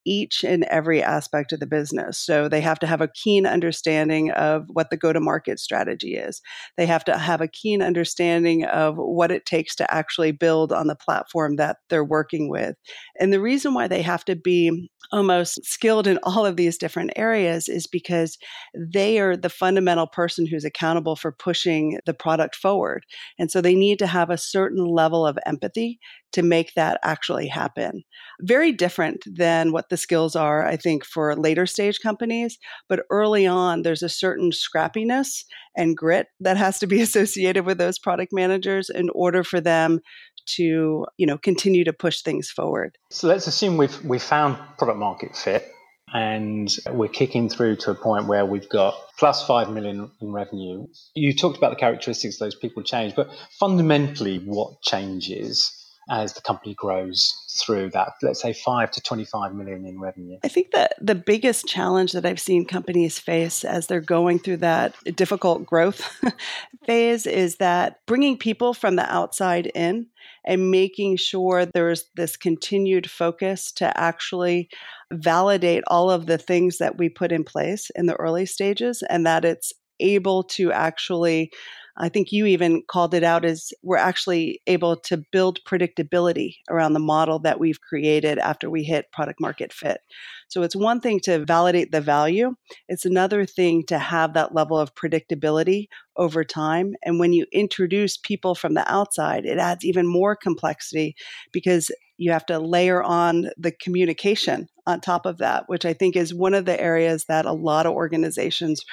each 0.07 0.45
and 0.45 0.65
every 0.65 1.03
aspect 1.03 1.53
of 1.53 1.61
the 1.61 1.67
business. 1.67 2.19
So 2.19 2.49
they 2.49 2.61
have 2.63 2.79
to 2.79 2.87
have 2.87 3.01
a 3.01 3.09
keen 3.09 3.45
understanding 3.45 4.31
of 4.31 4.65
what 4.73 4.91
the 4.91 4.97
go 4.97 5.13
to 5.13 5.21
market 5.21 5.59
strategy 5.59 6.15
is. 6.15 6.41
They 6.77 6.87
have 6.87 7.05
to 7.05 7.19
have 7.19 7.41
a 7.41 7.49
keen 7.49 7.83
understanding 7.83 8.65
of 8.65 8.95
what 8.97 9.31
it 9.31 9.45
takes 9.45 9.75
to 9.77 9.95
actually 9.95 10.33
build 10.33 10.73
on 10.73 10.87
the 10.87 10.97
platform 10.97 11.57
that 11.57 11.79
they're 11.91 12.05
working 12.05 12.49
with. 12.49 12.77
And 13.21 13.33
the 13.33 13.41
reason 13.41 13.75
why 13.75 13.89
they 13.89 14.03
have 14.03 14.25
to 14.27 14.37
be 14.37 14.89
almost 15.13 15.65
skilled 15.65 16.07
in 16.07 16.19
all 16.23 16.45
of 16.45 16.57
these 16.57 16.79
different 16.79 17.13
areas 17.17 17.69
is 17.69 17.87
because 17.87 18.39
they 18.75 19.19
are 19.19 19.37
the 19.37 19.49
fundamental 19.49 20.07
person 20.07 20.47
who's 20.47 20.65
accountable 20.65 21.17
for 21.17 21.33
pushing 21.33 21.99
the 22.07 22.15
product 22.15 22.57
forward. 22.57 23.05
And 23.39 23.51
so 23.51 23.61
they 23.61 23.75
need 23.75 23.99
to 24.01 24.07
have 24.07 24.31
a 24.31 24.39
certain 24.39 24.85
level 24.85 25.27
of 25.27 25.39
empathy 25.47 25.99
to 26.33 26.43
make 26.43 26.73
that 26.75 26.99
actually 27.03 27.49
happen. 27.49 28.03
Very 28.43 28.73
different 28.73 29.25
than 29.27 29.73
what 29.73 29.89
the 29.89 29.96
skills 29.97 30.37
are, 30.37 30.67
I 30.67 30.77
think, 30.77 31.05
for 31.05 31.35
later 31.35 31.67
stage 31.67 32.01
companies. 32.01 32.59
But 32.89 33.05
early 33.11 33.47
on, 33.47 33.83
there's 33.83 34.03
a 34.03 34.09
certain 34.09 34.51
scrappiness 34.51 35.45
and 35.77 35.97
grit 35.97 36.29
that 36.41 36.57
has 36.57 36.79
to 36.81 36.87
be 36.87 37.01
associated 37.07 37.67
with 37.67 37.79
those 37.79 37.99
product 37.99 38.33
managers 38.33 38.91
in 38.91 39.11
order 39.11 39.45
for 39.45 39.61
them 39.61 40.01
to 40.49 41.05
you 41.17 41.27
know 41.27 41.37
continue 41.37 41.85
to 41.85 41.93
push 41.93 42.23
things 42.23 42.51
forward. 42.51 42.97
So 43.11 43.27
let's 43.27 43.47
assume 43.47 43.77
we've 43.77 44.05
we 44.05 44.19
found 44.19 44.57
product 44.79 44.99
market 44.99 45.37
fit 45.37 45.67
and 46.15 46.75
we're 46.91 47.09
kicking 47.09 47.49
through 47.49 47.77
to 47.77 47.91
a 47.91 47.95
point 47.95 48.27
where 48.27 48.47
we've 48.47 48.69
got 48.69 48.95
plus 49.19 49.45
5 49.47 49.71
million 49.71 50.11
in 50.21 50.33
revenue. 50.33 50.87
You 51.15 51.35
talked 51.35 51.59
about 51.59 51.71
the 51.71 51.77
characteristics 51.77 52.39
those 52.39 52.55
people 52.55 52.83
change, 52.83 53.17
but 53.17 53.29
fundamentally 53.59 54.39
what 54.39 54.81
changes 54.83 55.76
as 56.09 56.35
the 56.35 56.41
company 56.41 56.75
grows 56.75 57.35
through 57.59 57.91
that, 57.91 58.13
let's 58.23 58.41
say 58.41 58.53
5 58.53 58.91
to 58.93 59.01
25 59.01 59.55
million 59.55 59.85
in 59.85 59.99
revenue? 59.99 60.39
I 60.45 60.49
think 60.49 60.71
that 60.73 60.95
the 61.01 61.15
biggest 61.15 61.67
challenge 61.67 62.13
that 62.13 62.25
I've 62.25 62.41
seen 62.41 62.65
companies 62.65 63.19
face 63.19 63.65
as 63.65 63.87
they're 63.87 64.01
going 64.01 64.39
through 64.39 64.59
that 64.59 64.95
difficult 65.17 65.67
growth 65.67 66.03
phase 66.87 67.27
is 67.27 67.57
that 67.57 68.01
bringing 68.07 68.39
people 68.39 68.73
from 68.73 68.97
the 68.97 69.13
outside 69.13 69.67
in 69.75 70.07
and 70.45 70.71
making 70.71 71.17
sure 71.17 71.67
there's 71.67 72.05
this 72.15 72.37
continued 72.37 73.11
focus 73.11 73.73
to 73.73 73.99
actually 73.99 74.69
validate 75.13 75.83
all 75.89 76.11
of 76.11 76.27
the 76.27 76.39
things 76.39 76.79
that 76.79 76.99
we 76.99 77.09
put 77.09 77.33
in 77.33 77.43
place 77.43 77.91
in 77.97 78.07
the 78.07 78.15
early 78.15 78.47
stages 78.47 79.03
and 79.09 79.27
that 79.27 79.45
it's 79.45 79.73
able 79.99 80.43
to 80.43 80.71
actually 80.73 81.51
I 81.99 82.09
think 82.11 82.31
you 82.31 82.47
even 82.47 82.83
called 82.87 83.15
it 83.15 83.25
out 83.25 83.45
as 83.45 83.73
we're 83.83 83.97
actually 83.97 84.61
able 84.67 84.97
to 84.97 85.23
build 85.33 85.61
predictability 85.67 86.57
around 86.69 86.93
the 86.93 86.99
model 86.99 87.39
that 87.41 87.59
we've 87.59 87.81
created 87.81 88.39
after 88.39 88.69
we 88.69 88.85
hit 88.85 89.11
product 89.13 89.41
market 89.41 89.73
fit. 89.73 90.01
So 90.49 90.63
it's 90.63 90.77
one 90.77 91.01
thing 91.01 91.21
to 91.21 91.45
validate 91.45 91.93
the 91.93 92.01
value, 92.01 92.55
it's 92.89 93.05
another 93.05 93.47
thing 93.47 93.85
to 93.87 93.99
have 93.99 94.35
that 94.35 94.55
level 94.55 94.79
of 94.79 94.95
predictability 94.95 95.89
over 96.17 96.45
time. 96.45 96.95
And 97.03 97.19
when 97.19 97.33
you 97.33 97.47
introduce 97.51 98.17
people 98.17 98.55
from 98.55 98.75
the 98.75 98.91
outside, 98.91 99.47
it 99.47 99.59
adds 99.59 99.85
even 99.85 100.07
more 100.07 100.37
complexity 100.37 101.17
because 101.53 101.91
you 102.19 102.31
have 102.33 102.47
to 102.47 102.59
layer 102.59 103.03
on 103.03 103.51
the 103.57 103.73
communication 103.73 104.69
on 104.87 105.01
top 105.01 105.27
of 105.27 105.39
that, 105.39 105.65
which 105.67 105.85
I 105.85 105.93
think 105.93 106.17
is 106.17 106.33
one 106.33 106.55
of 106.55 106.65
the 106.65 106.81
areas 106.81 107.25
that 107.29 107.47
a 107.47 107.53
lot 107.53 107.87
of 107.87 107.93
organizations 107.93 108.85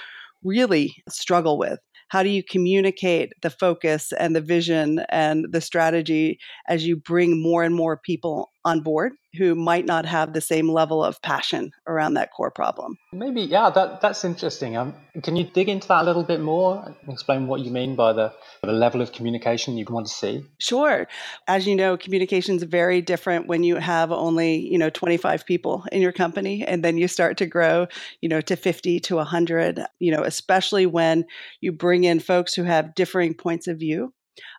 really 0.43 0.95
struggle 1.09 1.57
with 1.57 1.79
how 2.13 2.21
do 2.21 2.29
you 2.29 2.43
communicate 2.43 3.33
the 3.41 3.49
focus 3.49 4.13
and 4.19 4.35
the 4.35 4.41
vision 4.41 4.99
and 5.09 5.47
the 5.51 5.59
strategy 5.59 6.37
as 6.67 6.85
you 6.85 6.95
bring 6.95 7.41
more 7.41 7.63
and 7.63 7.73
more 7.73 7.97
people 7.97 8.51
on 8.63 8.81
board 8.81 9.13
who 9.37 9.55
might 9.55 9.85
not 9.85 10.05
have 10.05 10.33
the 10.33 10.41
same 10.41 10.69
level 10.69 11.03
of 11.03 11.21
passion 11.21 11.71
around 11.87 12.13
that 12.13 12.31
core 12.31 12.51
problem. 12.51 12.97
Maybe, 13.11 13.41
yeah, 13.41 13.69
that, 13.71 14.01
that's 14.01 14.23
interesting. 14.23 14.77
Um, 14.77 14.93
can 15.23 15.35
you 15.35 15.43
dig 15.43 15.69
into 15.69 15.87
that 15.87 16.03
a 16.03 16.05
little 16.05 16.23
bit 16.23 16.39
more 16.39 16.83
and 16.85 16.95
explain 17.13 17.47
what 17.47 17.61
you 17.61 17.71
mean 17.71 17.95
by 17.95 18.13
the, 18.13 18.31
the 18.61 18.71
level 18.71 19.01
of 19.01 19.11
communication 19.11 19.77
you 19.77 19.85
want 19.89 20.07
to 20.07 20.13
see? 20.13 20.43
Sure. 20.59 21.07
As 21.47 21.65
you 21.65 21.75
know, 21.75 21.97
communication 21.97 22.55
is 22.55 22.63
very 22.63 23.01
different 23.01 23.47
when 23.47 23.63
you 23.63 23.77
have 23.77 24.11
only, 24.11 24.57
you 24.57 24.77
know, 24.77 24.89
25 24.89 25.45
people 25.45 25.83
in 25.91 26.01
your 26.01 26.11
company 26.11 26.63
and 26.65 26.83
then 26.83 26.97
you 26.97 27.07
start 27.07 27.37
to 27.37 27.45
grow, 27.45 27.87
you 28.21 28.29
know, 28.29 28.41
to 28.41 28.55
50 28.55 28.99
to 28.99 29.15
100, 29.15 29.83
you 29.99 30.11
know, 30.11 30.23
especially 30.23 30.85
when 30.85 31.25
you 31.59 31.71
bring 31.71 32.03
in 32.03 32.19
folks 32.19 32.53
who 32.53 32.63
have 32.63 32.95
differing 32.95 33.33
points 33.33 33.67
of 33.67 33.79
view 33.79 34.13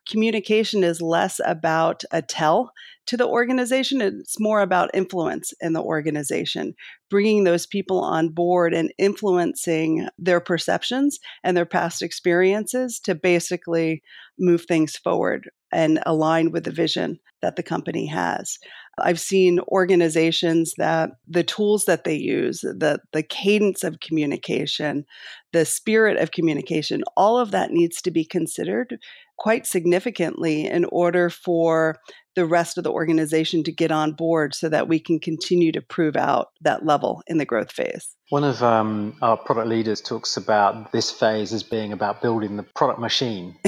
communication 0.09 0.85
is 0.85 1.01
less 1.01 1.41
about 1.45 2.03
a 2.11 2.23
tell 2.23 2.73
to 3.07 3.17
the 3.17 3.27
organization. 3.27 4.01
It's 4.01 4.41
more 4.41 4.61
about 4.61 4.91
influence 4.95 5.53
in 5.61 5.73
the 5.73 5.83
organization, 5.83 6.75
bringing 7.11 7.45
those 7.45 7.67
people 7.67 8.01
on 8.01 8.31
board 8.31 8.73
and 8.73 8.93
influencing 8.99 10.09
their 10.19 10.41
perceptions 10.41 11.19
and 11.43 11.57
their 11.57 11.67
past 11.67 12.03
experiences 12.03 12.99
to 13.01 13.15
basically 13.15 14.03
move 14.39 14.65
things 14.67 14.97
forward 14.97 15.51
and 15.73 16.01
align 16.07 16.51
with 16.51 16.65
the 16.65 16.71
vision 16.71 17.19
that 17.43 17.57
the 17.57 17.63
company 17.63 18.07
has. 18.07 18.59
I've 18.99 19.21
seen 19.21 19.61
organizations 19.69 20.73
that 20.79 21.11
the 21.27 21.43
tools 21.43 21.85
that 21.85 22.05
they 22.05 22.15
use, 22.15 22.61
the, 22.61 23.01
the 23.13 23.23
cadence 23.23 23.85
of 23.85 24.01
communication, 24.01 25.05
the 25.53 25.65
spirit 25.65 26.17
of 26.17 26.31
communication, 26.31 27.03
all 27.17 27.39
of 27.39 27.51
that 27.51 27.71
needs 27.71 28.01
to 28.03 28.11
be 28.11 28.25
considered 28.25 28.99
quite 29.37 29.67
significantly 29.67 30.67
in 30.67 30.85
order 30.87 31.31
for 31.31 31.97
the 32.35 32.45
rest 32.45 32.79
of 32.79 32.85
the 32.85 32.91
organization 32.91 33.63
to 33.65 33.73
get 33.73 33.91
on 33.91 34.13
board 34.13 34.55
so 34.55 34.69
that 34.69 34.89
we 34.89 34.99
can 34.99 35.21
continue 35.21 35.73
to 35.73 35.81
prove 35.81 36.17
out 36.17 36.49
that 36.63 36.85
level 36.85 37.23
in 37.27 37.39
the 37.39 37.45
growth 37.45 37.71
phase. 37.71 38.17
One 38.31 38.43
of 38.43 38.63
um, 38.63 39.17
our 39.23 39.37
product 39.37 39.69
leaders 39.69 40.01
talks 40.01 40.37
about 40.37 40.91
this 40.93 41.11
phase 41.11 41.53
as 41.53 41.63
being 41.63 41.93
about 41.93 42.23
building 42.23 42.57
the 42.57 42.63
product 42.63 42.99
machine 42.99 43.57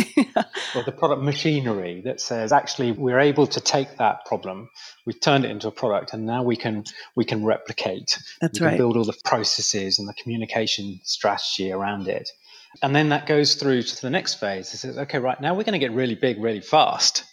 or 0.75 0.83
the 0.83 0.93
product 0.93 1.23
machinery 1.23 2.03
that 2.05 2.21
says 2.21 2.53
actually 2.53 2.93
we're 2.93 3.21
able 3.21 3.47
to 3.49 3.61
take 3.61 3.99
that 3.99 4.25
problem, 4.27 4.69
we've 5.05 5.21
turned 5.21 5.45
it 5.45 5.51
into 5.51 5.69
a 5.69 5.73
product, 5.73 6.13
and 6.13 6.27
now 6.27 6.43
we 6.43 6.57
can 6.57 6.85
we 7.15 7.25
can 7.25 7.45
replicate. 7.45 8.19
That's 8.41 8.61
we 8.61 8.67
right. 8.67 8.79
Build 8.79 8.97
all 8.97 9.05
the 9.05 9.17
processes 9.25 9.99
and 9.99 10.09
the 10.09 10.15
communication 10.15 11.01
strategy 11.05 11.71
around 11.71 12.09
it. 12.09 12.31
And 12.83 12.95
then 12.95 13.11
that 13.11 13.27
goes 13.27 13.55
through 13.55 13.83
to 13.83 14.03
the 14.03 14.11
next 14.11 14.35
phase. 14.35 14.73
It 14.73 14.79
says, 14.79 14.99
okay, 14.99 15.19
right 15.19 15.41
now 15.41 15.55
we're 15.55 15.65
going 15.65 15.73
to 15.73 15.79
get 15.79 15.93
really 15.93 16.15
big 16.15 16.41
really 16.41 16.61
fast. 16.61 17.25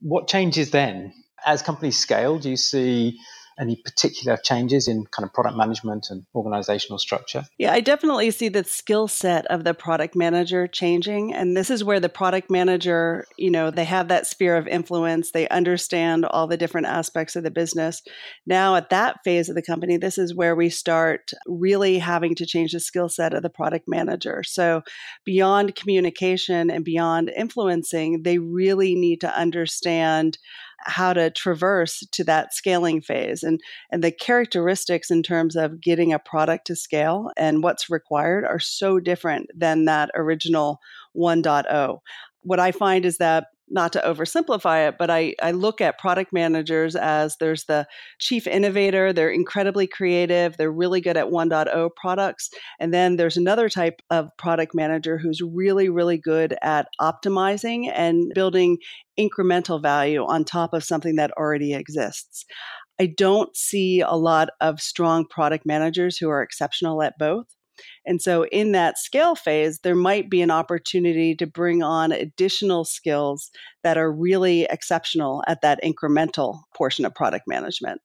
What 0.00 0.28
changes 0.28 0.70
then? 0.70 1.12
As 1.46 1.62
companies 1.62 1.98
scale, 1.98 2.38
do 2.38 2.50
you 2.50 2.56
see 2.56 3.18
any 3.58 3.76
particular 3.76 4.36
changes 4.36 4.88
in 4.88 5.06
kind 5.06 5.26
of 5.26 5.32
product 5.32 5.56
management 5.56 6.08
and 6.10 6.24
organizational 6.34 6.98
structure? 6.98 7.44
Yeah, 7.58 7.72
I 7.72 7.80
definitely 7.80 8.30
see 8.30 8.48
the 8.48 8.64
skill 8.64 9.08
set 9.08 9.46
of 9.46 9.64
the 9.64 9.74
product 9.74 10.16
manager 10.16 10.66
changing. 10.66 11.32
And 11.34 11.56
this 11.56 11.70
is 11.70 11.84
where 11.84 12.00
the 12.00 12.08
product 12.08 12.50
manager, 12.50 13.26
you 13.36 13.50
know, 13.50 13.70
they 13.70 13.84
have 13.84 14.08
that 14.08 14.26
sphere 14.26 14.56
of 14.56 14.66
influence, 14.66 15.30
they 15.30 15.48
understand 15.48 16.24
all 16.24 16.46
the 16.46 16.56
different 16.56 16.86
aspects 16.86 17.36
of 17.36 17.44
the 17.44 17.50
business. 17.50 18.02
Now, 18.46 18.76
at 18.76 18.90
that 18.90 19.18
phase 19.24 19.48
of 19.48 19.54
the 19.54 19.62
company, 19.62 19.96
this 19.96 20.18
is 20.18 20.34
where 20.34 20.56
we 20.56 20.68
start 20.70 21.30
really 21.46 21.98
having 21.98 22.34
to 22.36 22.46
change 22.46 22.72
the 22.72 22.80
skill 22.80 23.08
set 23.08 23.34
of 23.34 23.42
the 23.42 23.50
product 23.50 23.86
manager. 23.88 24.42
So, 24.42 24.82
beyond 25.24 25.76
communication 25.76 26.70
and 26.70 26.84
beyond 26.84 27.30
influencing, 27.36 28.22
they 28.22 28.38
really 28.38 28.94
need 28.94 29.20
to 29.20 29.38
understand 29.38 30.38
how 30.86 31.12
to 31.12 31.30
traverse 31.30 32.04
to 32.12 32.24
that 32.24 32.54
scaling 32.54 33.00
phase 33.00 33.42
and 33.42 33.60
and 33.90 34.02
the 34.02 34.10
characteristics 34.10 35.10
in 35.10 35.22
terms 35.22 35.56
of 35.56 35.80
getting 35.80 36.12
a 36.12 36.18
product 36.18 36.66
to 36.66 36.76
scale 36.76 37.30
and 37.36 37.62
what's 37.62 37.90
required 37.90 38.44
are 38.44 38.60
so 38.60 39.00
different 39.00 39.48
than 39.54 39.84
that 39.84 40.10
original 40.14 40.80
1.0 41.16 41.98
what 42.42 42.60
i 42.60 42.70
find 42.70 43.04
is 43.04 43.18
that 43.18 43.46
not 43.68 43.92
to 43.92 44.00
oversimplify 44.00 44.88
it, 44.88 44.96
but 44.98 45.10
I, 45.10 45.34
I 45.42 45.52
look 45.52 45.80
at 45.80 45.98
product 45.98 46.32
managers 46.32 46.94
as 46.96 47.36
there's 47.40 47.64
the 47.64 47.86
chief 48.18 48.46
innovator, 48.46 49.12
they're 49.12 49.30
incredibly 49.30 49.86
creative, 49.86 50.56
they're 50.56 50.72
really 50.72 51.00
good 51.00 51.16
at 51.16 51.28
1.0 51.28 51.90
products. 51.96 52.50
And 52.78 52.92
then 52.92 53.16
there's 53.16 53.36
another 53.36 53.68
type 53.68 54.00
of 54.10 54.28
product 54.36 54.74
manager 54.74 55.18
who's 55.18 55.40
really, 55.40 55.88
really 55.88 56.18
good 56.18 56.56
at 56.62 56.88
optimizing 57.00 57.90
and 57.92 58.32
building 58.34 58.78
incremental 59.18 59.80
value 59.80 60.24
on 60.24 60.44
top 60.44 60.74
of 60.74 60.84
something 60.84 61.16
that 61.16 61.30
already 61.32 61.74
exists. 61.74 62.44
I 63.00 63.06
don't 63.06 63.54
see 63.56 64.00
a 64.00 64.12
lot 64.12 64.50
of 64.60 64.80
strong 64.80 65.26
product 65.28 65.66
managers 65.66 66.16
who 66.16 66.28
are 66.28 66.42
exceptional 66.42 67.02
at 67.02 67.14
both. 67.18 67.46
And 68.06 68.20
so, 68.20 68.46
in 68.46 68.72
that 68.72 68.98
scale 68.98 69.34
phase, 69.34 69.80
there 69.82 69.94
might 69.94 70.30
be 70.30 70.42
an 70.42 70.50
opportunity 70.50 71.34
to 71.36 71.46
bring 71.46 71.82
on 71.82 72.12
additional 72.12 72.84
skills 72.84 73.50
that 73.82 73.98
are 73.98 74.12
really 74.12 74.64
exceptional 74.64 75.42
at 75.46 75.62
that 75.62 75.80
incremental 75.82 76.60
portion 76.76 77.04
of 77.04 77.14
product 77.14 77.44
management. 77.46 78.00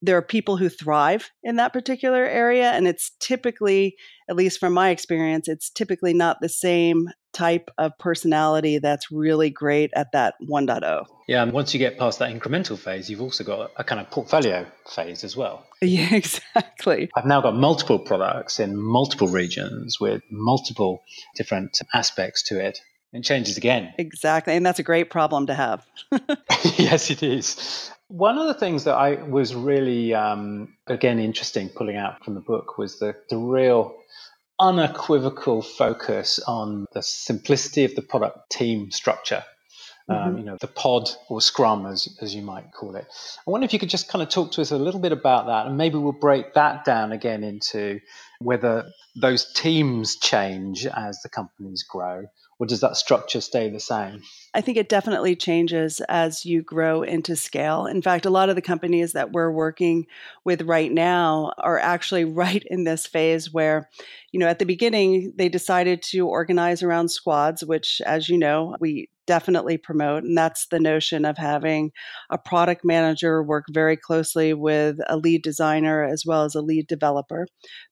There 0.00 0.16
are 0.16 0.22
people 0.22 0.56
who 0.56 0.68
thrive 0.68 1.30
in 1.44 1.56
that 1.56 1.72
particular 1.72 2.24
area, 2.24 2.72
and 2.72 2.88
it's 2.88 3.12
typically, 3.20 3.94
at 4.28 4.36
least 4.36 4.58
from 4.58 4.72
my 4.72 4.90
experience, 4.90 5.48
it's 5.48 5.70
typically 5.70 6.12
not 6.12 6.38
the 6.40 6.48
same 6.48 7.08
type 7.32 7.70
of 7.78 7.96
personality 7.98 8.78
that's 8.78 9.10
really 9.10 9.50
great 9.50 9.90
at 9.94 10.12
that 10.12 10.34
1.0. 10.42 11.06
Yeah, 11.26 11.42
and 11.42 11.52
once 11.52 11.72
you 11.72 11.78
get 11.78 11.98
past 11.98 12.18
that 12.18 12.30
incremental 12.32 12.78
phase, 12.78 13.10
you've 13.10 13.20
also 13.20 13.44
got 13.44 13.70
a 13.76 13.84
kind 13.84 14.00
of 14.00 14.10
portfolio 14.10 14.66
phase 14.88 15.24
as 15.24 15.36
well. 15.36 15.66
Yeah, 15.82 16.14
exactly. 16.14 17.10
I've 17.16 17.26
now 17.26 17.40
got 17.40 17.56
multiple 17.56 17.98
products 17.98 18.60
in 18.60 18.76
multiple 18.80 19.26
regions 19.26 19.98
with 19.98 20.22
multiple 20.30 21.02
different 21.34 21.80
aspects 21.92 22.44
to 22.44 22.64
it. 22.64 22.78
It 23.12 23.24
changes 23.24 23.56
again. 23.56 23.92
Exactly. 23.98 24.54
And 24.54 24.64
that's 24.64 24.78
a 24.78 24.84
great 24.84 25.10
problem 25.10 25.48
to 25.48 25.54
have. 25.54 25.84
yes, 26.78 27.10
it 27.10 27.24
is. 27.24 27.90
One 28.06 28.38
of 28.38 28.46
the 28.46 28.54
things 28.54 28.84
that 28.84 28.94
I 28.94 29.14
was 29.22 29.54
really, 29.54 30.14
um, 30.14 30.76
again, 30.86 31.18
interesting 31.18 31.68
pulling 31.68 31.96
out 31.96 32.24
from 32.24 32.34
the 32.34 32.40
book 32.40 32.78
was 32.78 33.00
the, 33.00 33.16
the 33.28 33.36
real 33.36 33.96
unequivocal 34.62 35.60
focus 35.60 36.38
on 36.46 36.86
the 36.92 37.02
simplicity 37.02 37.84
of 37.84 37.94
the 37.96 38.02
product 38.02 38.48
team 38.50 38.90
structure. 38.90 39.44
Um, 40.08 40.16
mm-hmm. 40.16 40.38
you 40.38 40.44
know, 40.44 40.56
the 40.60 40.66
pod 40.66 41.08
or 41.28 41.40
scrum, 41.40 41.86
as, 41.86 42.08
as 42.20 42.34
you 42.34 42.42
might 42.42 42.72
call 42.72 42.96
it. 42.96 43.06
I 43.46 43.50
wonder 43.50 43.64
if 43.64 43.72
you 43.72 43.78
could 43.78 43.88
just 43.88 44.08
kind 44.08 44.22
of 44.22 44.28
talk 44.28 44.50
to 44.52 44.60
us 44.60 44.72
a 44.72 44.76
little 44.76 45.00
bit 45.00 45.12
about 45.12 45.46
that, 45.46 45.66
and 45.66 45.76
maybe 45.76 45.96
we'll 45.96 46.12
break 46.12 46.54
that 46.54 46.84
down 46.84 47.12
again 47.12 47.44
into 47.44 48.00
whether 48.40 48.90
those 49.14 49.52
teams 49.52 50.16
change 50.16 50.86
as 50.86 51.20
the 51.22 51.28
companies 51.28 51.84
grow, 51.84 52.24
or 52.62 52.66
does 52.66 52.78
that 52.78 52.96
structure 52.96 53.40
stay 53.40 53.68
the 53.68 53.80
same? 53.80 54.22
I 54.54 54.60
think 54.60 54.76
it 54.76 54.88
definitely 54.88 55.34
changes 55.34 56.00
as 56.08 56.44
you 56.44 56.62
grow 56.62 57.02
into 57.02 57.34
scale. 57.34 57.86
In 57.86 58.00
fact, 58.00 58.24
a 58.24 58.30
lot 58.30 58.50
of 58.50 58.54
the 58.54 58.62
companies 58.62 59.14
that 59.14 59.32
we're 59.32 59.50
working 59.50 60.06
with 60.44 60.62
right 60.62 60.92
now 60.92 61.54
are 61.58 61.80
actually 61.80 62.24
right 62.42 62.62
in 62.70 62.84
this 62.84 63.04
phase 63.04 63.52
where, 63.52 63.90
you 64.30 64.38
know, 64.38 64.46
at 64.46 64.60
the 64.60 64.64
beginning, 64.64 65.32
they 65.36 65.48
decided 65.48 66.02
to 66.02 66.28
organize 66.28 66.84
around 66.84 67.08
squads, 67.08 67.64
which, 67.64 68.00
as 68.06 68.28
you 68.28 68.38
know, 68.38 68.76
we 68.78 69.08
definitely 69.26 69.76
promote. 69.76 70.24
And 70.24 70.36
that's 70.36 70.66
the 70.66 70.80
notion 70.80 71.24
of 71.24 71.38
having 71.38 71.92
a 72.30 72.38
product 72.38 72.84
manager 72.84 73.42
work 73.42 73.64
very 73.70 73.96
closely 73.96 74.52
with 74.52 74.98
a 75.08 75.16
lead 75.16 75.42
designer 75.42 76.04
as 76.04 76.24
well 76.26 76.44
as 76.44 76.54
a 76.54 76.60
lead 76.60 76.86
developer, 76.86 77.46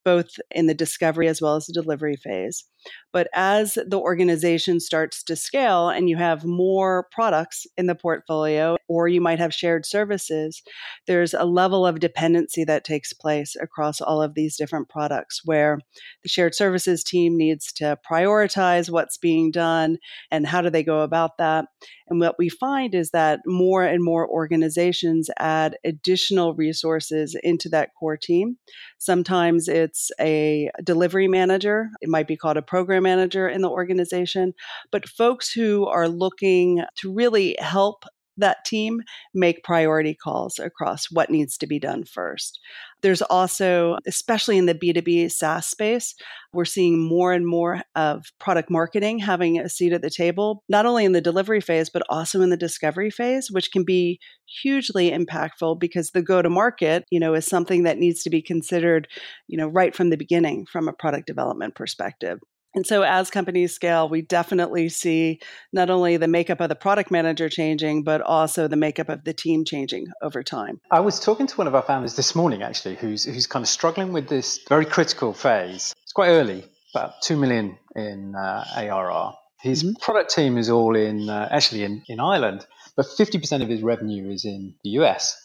both 0.04 0.28
in 0.50 0.66
the 0.66 0.74
discovery 0.74 1.28
as 1.28 1.40
well 1.40 1.56
as 1.56 1.66
the 1.66 1.72
delivery 1.72 2.16
phase. 2.16 2.64
But 3.12 3.28
as 3.34 3.74
the 3.74 3.98
organization 3.98 4.59
starts 4.80 5.22
to 5.24 5.36
scale 5.36 5.88
and 5.88 6.08
you 6.08 6.16
have 6.16 6.44
more 6.44 7.06
products 7.10 7.66
in 7.76 7.86
the 7.86 7.94
portfolio, 7.94 8.76
or 8.88 9.08
you 9.08 9.20
might 9.20 9.38
have 9.38 9.54
shared 9.54 9.86
services, 9.86 10.62
there's 11.06 11.34
a 11.34 11.44
level 11.44 11.86
of 11.86 12.00
dependency 12.00 12.64
that 12.64 12.84
takes 12.84 13.12
place 13.12 13.56
across 13.60 14.00
all 14.00 14.22
of 14.22 14.34
these 14.34 14.56
different 14.56 14.88
products 14.88 15.42
where 15.44 15.78
the 16.22 16.28
shared 16.28 16.54
services 16.54 17.02
team 17.02 17.36
needs 17.36 17.72
to 17.72 17.98
prioritize 18.08 18.90
what's 18.90 19.18
being 19.18 19.50
done 19.50 19.98
and 20.30 20.46
how 20.46 20.60
do 20.60 20.70
they 20.70 20.82
go 20.82 21.00
about 21.00 21.38
that. 21.38 21.66
And 22.10 22.18
what 22.20 22.36
we 22.38 22.48
find 22.48 22.94
is 22.94 23.10
that 23.12 23.40
more 23.46 23.84
and 23.84 24.02
more 24.02 24.28
organizations 24.28 25.30
add 25.38 25.76
additional 25.84 26.54
resources 26.54 27.36
into 27.42 27.68
that 27.70 27.90
core 27.98 28.16
team. 28.16 28.56
Sometimes 28.98 29.68
it's 29.68 30.10
a 30.20 30.70
delivery 30.82 31.28
manager, 31.28 31.88
it 32.00 32.08
might 32.08 32.26
be 32.26 32.36
called 32.36 32.56
a 32.56 32.62
program 32.62 33.04
manager 33.04 33.48
in 33.48 33.62
the 33.62 33.70
organization, 33.70 34.52
but 34.90 35.08
folks 35.08 35.52
who 35.52 35.86
are 35.86 36.08
looking 36.08 36.82
to 36.96 37.12
really 37.12 37.56
help 37.60 38.04
that 38.40 38.64
team 38.64 39.02
make 39.35 39.64
priority 39.64 40.14
calls 40.14 40.59
across 40.59 41.06
what 41.11 41.30
needs 41.30 41.56
to 41.59 41.66
be 41.66 41.78
done 41.78 42.04
first. 42.04 42.59
There's 43.02 43.23
also, 43.23 43.97
especially 44.06 44.59
in 44.59 44.66
the 44.66 44.75
B2B 44.75 45.30
SaaS 45.30 45.66
space, 45.66 46.14
we're 46.52 46.64
seeing 46.64 46.99
more 46.99 47.32
and 47.32 47.47
more 47.47 47.82
of 47.94 48.26
product 48.38 48.70
marketing 48.70 49.20
having 49.20 49.59
a 49.59 49.68
seat 49.68 49.92
at 49.92 50.02
the 50.02 50.11
table, 50.11 50.62
not 50.68 50.85
only 50.85 51.04
in 51.04 51.12
the 51.12 51.20
delivery 51.20 51.61
phase, 51.61 51.88
but 51.88 52.02
also 52.09 52.42
in 52.42 52.50
the 52.50 52.56
discovery 52.56 53.11
phase, 53.11 53.50
which 53.50 53.70
can 53.73 53.85
be 53.85 54.18
hugely 54.62 55.11
impactful 55.11 55.78
because 55.78 56.11
the 56.11 56.23
go 56.23 56.42
to 56.42 56.50
market, 56.50 57.04
you 57.11 57.20
know, 57.20 57.35
is 57.35 57.47
something 57.47 57.85
that 57.85 57.99
needs 57.99 58.23
to 58.25 58.30
be 58.30 58.42
considered, 58.42 59.09
you 59.47 59.56
know, 59.56 59.68
right 59.68 59.94
from 59.94 60.11
the 60.11 60.16
beginning 60.16 60.66
from 60.66 60.88
a 60.88 60.92
product 60.92 61.26
development 61.26 61.75
perspective. 61.75 62.38
And 62.74 62.86
so, 62.86 63.02
as 63.02 63.30
companies 63.30 63.74
scale, 63.74 64.08
we 64.08 64.22
definitely 64.22 64.88
see 64.88 65.40
not 65.72 65.90
only 65.90 66.16
the 66.16 66.28
makeup 66.28 66.60
of 66.60 66.68
the 66.68 66.76
product 66.76 67.10
manager 67.10 67.48
changing, 67.48 68.04
but 68.04 68.20
also 68.20 68.68
the 68.68 68.76
makeup 68.76 69.08
of 69.08 69.24
the 69.24 69.32
team 69.32 69.64
changing 69.64 70.06
over 70.22 70.42
time. 70.42 70.80
I 70.90 71.00
was 71.00 71.18
talking 71.18 71.48
to 71.48 71.56
one 71.56 71.66
of 71.66 71.74
our 71.74 71.82
founders 71.82 72.14
this 72.14 72.34
morning, 72.34 72.62
actually, 72.62 72.94
who's, 72.94 73.24
who's 73.24 73.46
kind 73.46 73.64
of 73.64 73.68
struggling 73.68 74.12
with 74.12 74.28
this 74.28 74.60
very 74.68 74.84
critical 74.84 75.32
phase. 75.32 75.94
It's 76.04 76.12
quite 76.12 76.28
early, 76.28 76.64
about 76.94 77.22
2 77.22 77.36
million 77.36 77.76
in 77.96 78.36
uh, 78.36 78.64
ARR. 78.76 79.34
His 79.60 79.82
mm-hmm. 79.82 79.94
product 80.00 80.32
team 80.32 80.56
is 80.56 80.70
all 80.70 80.94
in, 80.94 81.28
uh, 81.28 81.48
actually, 81.50 81.82
in, 81.82 82.02
in 82.08 82.20
Ireland, 82.20 82.66
but 82.96 83.06
50% 83.06 83.62
of 83.62 83.68
his 83.68 83.82
revenue 83.82 84.30
is 84.30 84.44
in 84.44 84.74
the 84.84 84.90
US. 84.90 85.36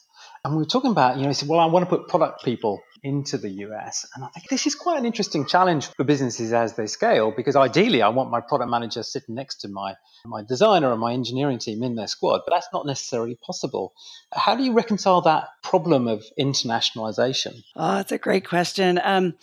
And 0.46 0.54
we 0.54 0.62
were 0.62 0.70
talking 0.70 0.92
about, 0.92 1.16
you 1.16 1.24
know, 1.24 1.30
he 1.30 1.34
said, 1.34 1.50
well, 1.50 1.60
I 1.60 1.66
want 1.66 1.90
to 1.90 1.90
put 1.90 2.08
product 2.08 2.46
people 2.46 2.84
into 3.02 3.40
the 3.40 3.50
US. 3.50 4.06
And 4.14 4.24
I 4.24 4.28
think 4.28 4.48
this 4.48 4.68
is 4.68 4.75
quite 4.75 5.00
an 5.00 5.04
interesting 5.04 5.48
challenge 5.48 5.88
for 5.88 6.04
businesses 6.04 6.54
as 6.54 6.75
they 6.75 6.86
scale 6.86 7.34
because 7.36 7.56
ideally 7.56 8.04
I 8.04 8.10
want 8.10 8.30
my 8.30 8.42
product 8.42 8.70
manager 8.70 9.02
sitting 9.02 9.34
next 9.34 9.62
to 9.62 9.70
my, 9.70 9.96
my 10.24 10.44
designer 10.44 10.92
and 10.92 11.02
my 11.02 11.14
engineering 11.14 11.58
team 11.58 11.82
in 11.82 11.96
their 11.96 12.06
squad, 12.06 12.42
but 12.46 12.54
that's 12.54 12.68
not 12.72 12.86
necessarily 12.86 13.40
possible. 13.44 13.94
How 14.34 14.56
do 14.56 14.64
you 14.64 14.74
reconcile 14.74 15.22
that 15.22 15.48
problem 15.64 16.08
of 16.08 16.24
internationalization? 16.40 17.64
Oh, 17.75 17.96
that's 17.96 18.12
a 18.12 18.20
great 18.20 18.48
question. 18.48 19.02
Um, 19.04 19.34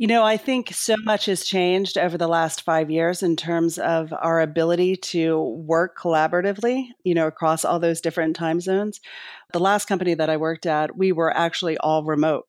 you 0.00 0.06
know, 0.06 0.24
I 0.24 0.38
think 0.38 0.72
so 0.72 0.96
much 1.04 1.26
has 1.26 1.44
changed 1.44 1.98
over 1.98 2.16
the 2.16 2.26
last 2.26 2.62
five 2.62 2.90
years 2.90 3.22
in 3.22 3.36
terms 3.36 3.76
of 3.76 4.14
our 4.14 4.40
ability 4.40 4.96
to 4.96 5.38
work 5.38 5.98
collaboratively, 5.98 6.86
you 7.04 7.14
know, 7.14 7.26
across 7.26 7.66
all 7.66 7.78
those 7.78 8.00
different 8.00 8.34
time 8.34 8.62
zones. 8.62 8.98
The 9.52 9.60
last 9.60 9.88
company 9.88 10.14
that 10.14 10.30
I 10.30 10.38
worked 10.38 10.64
at, 10.64 10.96
we 10.96 11.12
were 11.12 11.36
actually 11.36 11.76
all 11.76 12.02
remote. 12.02 12.46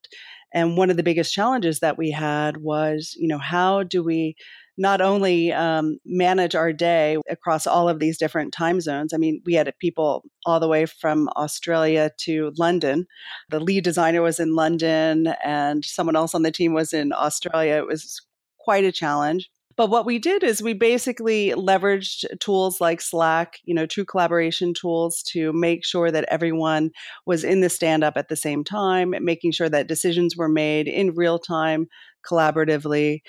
And 0.53 0.77
one 0.77 0.89
of 0.89 0.96
the 0.96 1.03
biggest 1.03 1.34
challenges 1.34 1.81
that 1.81 1.98
we 1.98 2.12
had 2.12 2.55
was, 2.55 3.17
you 3.20 3.27
know, 3.27 3.38
how 3.38 3.84
do 3.84 4.01
we 4.01 4.38
not 4.81 5.00
only 5.00 5.53
um, 5.53 6.00
manage 6.05 6.55
our 6.55 6.73
day 6.73 7.17
across 7.29 7.67
all 7.67 7.88
of 7.88 8.00
these 8.00 8.17
different 8.17 8.51
time 8.51 8.81
zones. 8.81 9.13
I 9.13 9.17
mean, 9.17 9.39
we 9.45 9.53
had 9.53 9.71
people 9.79 10.23
all 10.43 10.59
the 10.59 10.67
way 10.67 10.88
from 10.88 11.29
Australia 11.35 12.09
to 12.21 12.51
London. 12.57 13.05
The 13.51 13.59
lead 13.59 13.83
designer 13.83 14.23
was 14.23 14.39
in 14.39 14.55
London, 14.55 15.35
and 15.45 15.85
someone 15.85 16.15
else 16.15 16.33
on 16.33 16.41
the 16.41 16.51
team 16.51 16.73
was 16.73 16.93
in 16.93 17.13
Australia. 17.13 17.75
It 17.75 17.85
was 17.85 18.21
quite 18.59 18.83
a 18.83 18.91
challenge. 18.91 19.51
But 19.77 19.89
what 19.89 20.05
we 20.05 20.19
did 20.19 20.43
is 20.43 20.61
we 20.61 20.73
basically 20.73 21.51
leveraged 21.51 22.25
tools 22.39 22.81
like 22.81 23.01
Slack, 23.01 23.59
you 23.63 23.73
know, 23.73 23.85
true 23.85 24.03
collaboration 24.03 24.73
tools 24.73 25.23
to 25.27 25.53
make 25.53 25.85
sure 25.85 26.11
that 26.11 26.25
everyone 26.27 26.89
was 27.25 27.43
in 27.43 27.61
the 27.61 27.69
stand 27.69 28.03
up 28.03 28.17
at 28.17 28.29
the 28.29 28.35
same 28.35 28.63
time, 28.63 29.13
making 29.21 29.51
sure 29.51 29.69
that 29.69 29.88
decisions 29.88 30.35
were 30.35 30.50
made 30.50 30.88
in 30.88 31.13
real 31.15 31.39
time 31.39 31.88
collaboratively. 32.29 33.21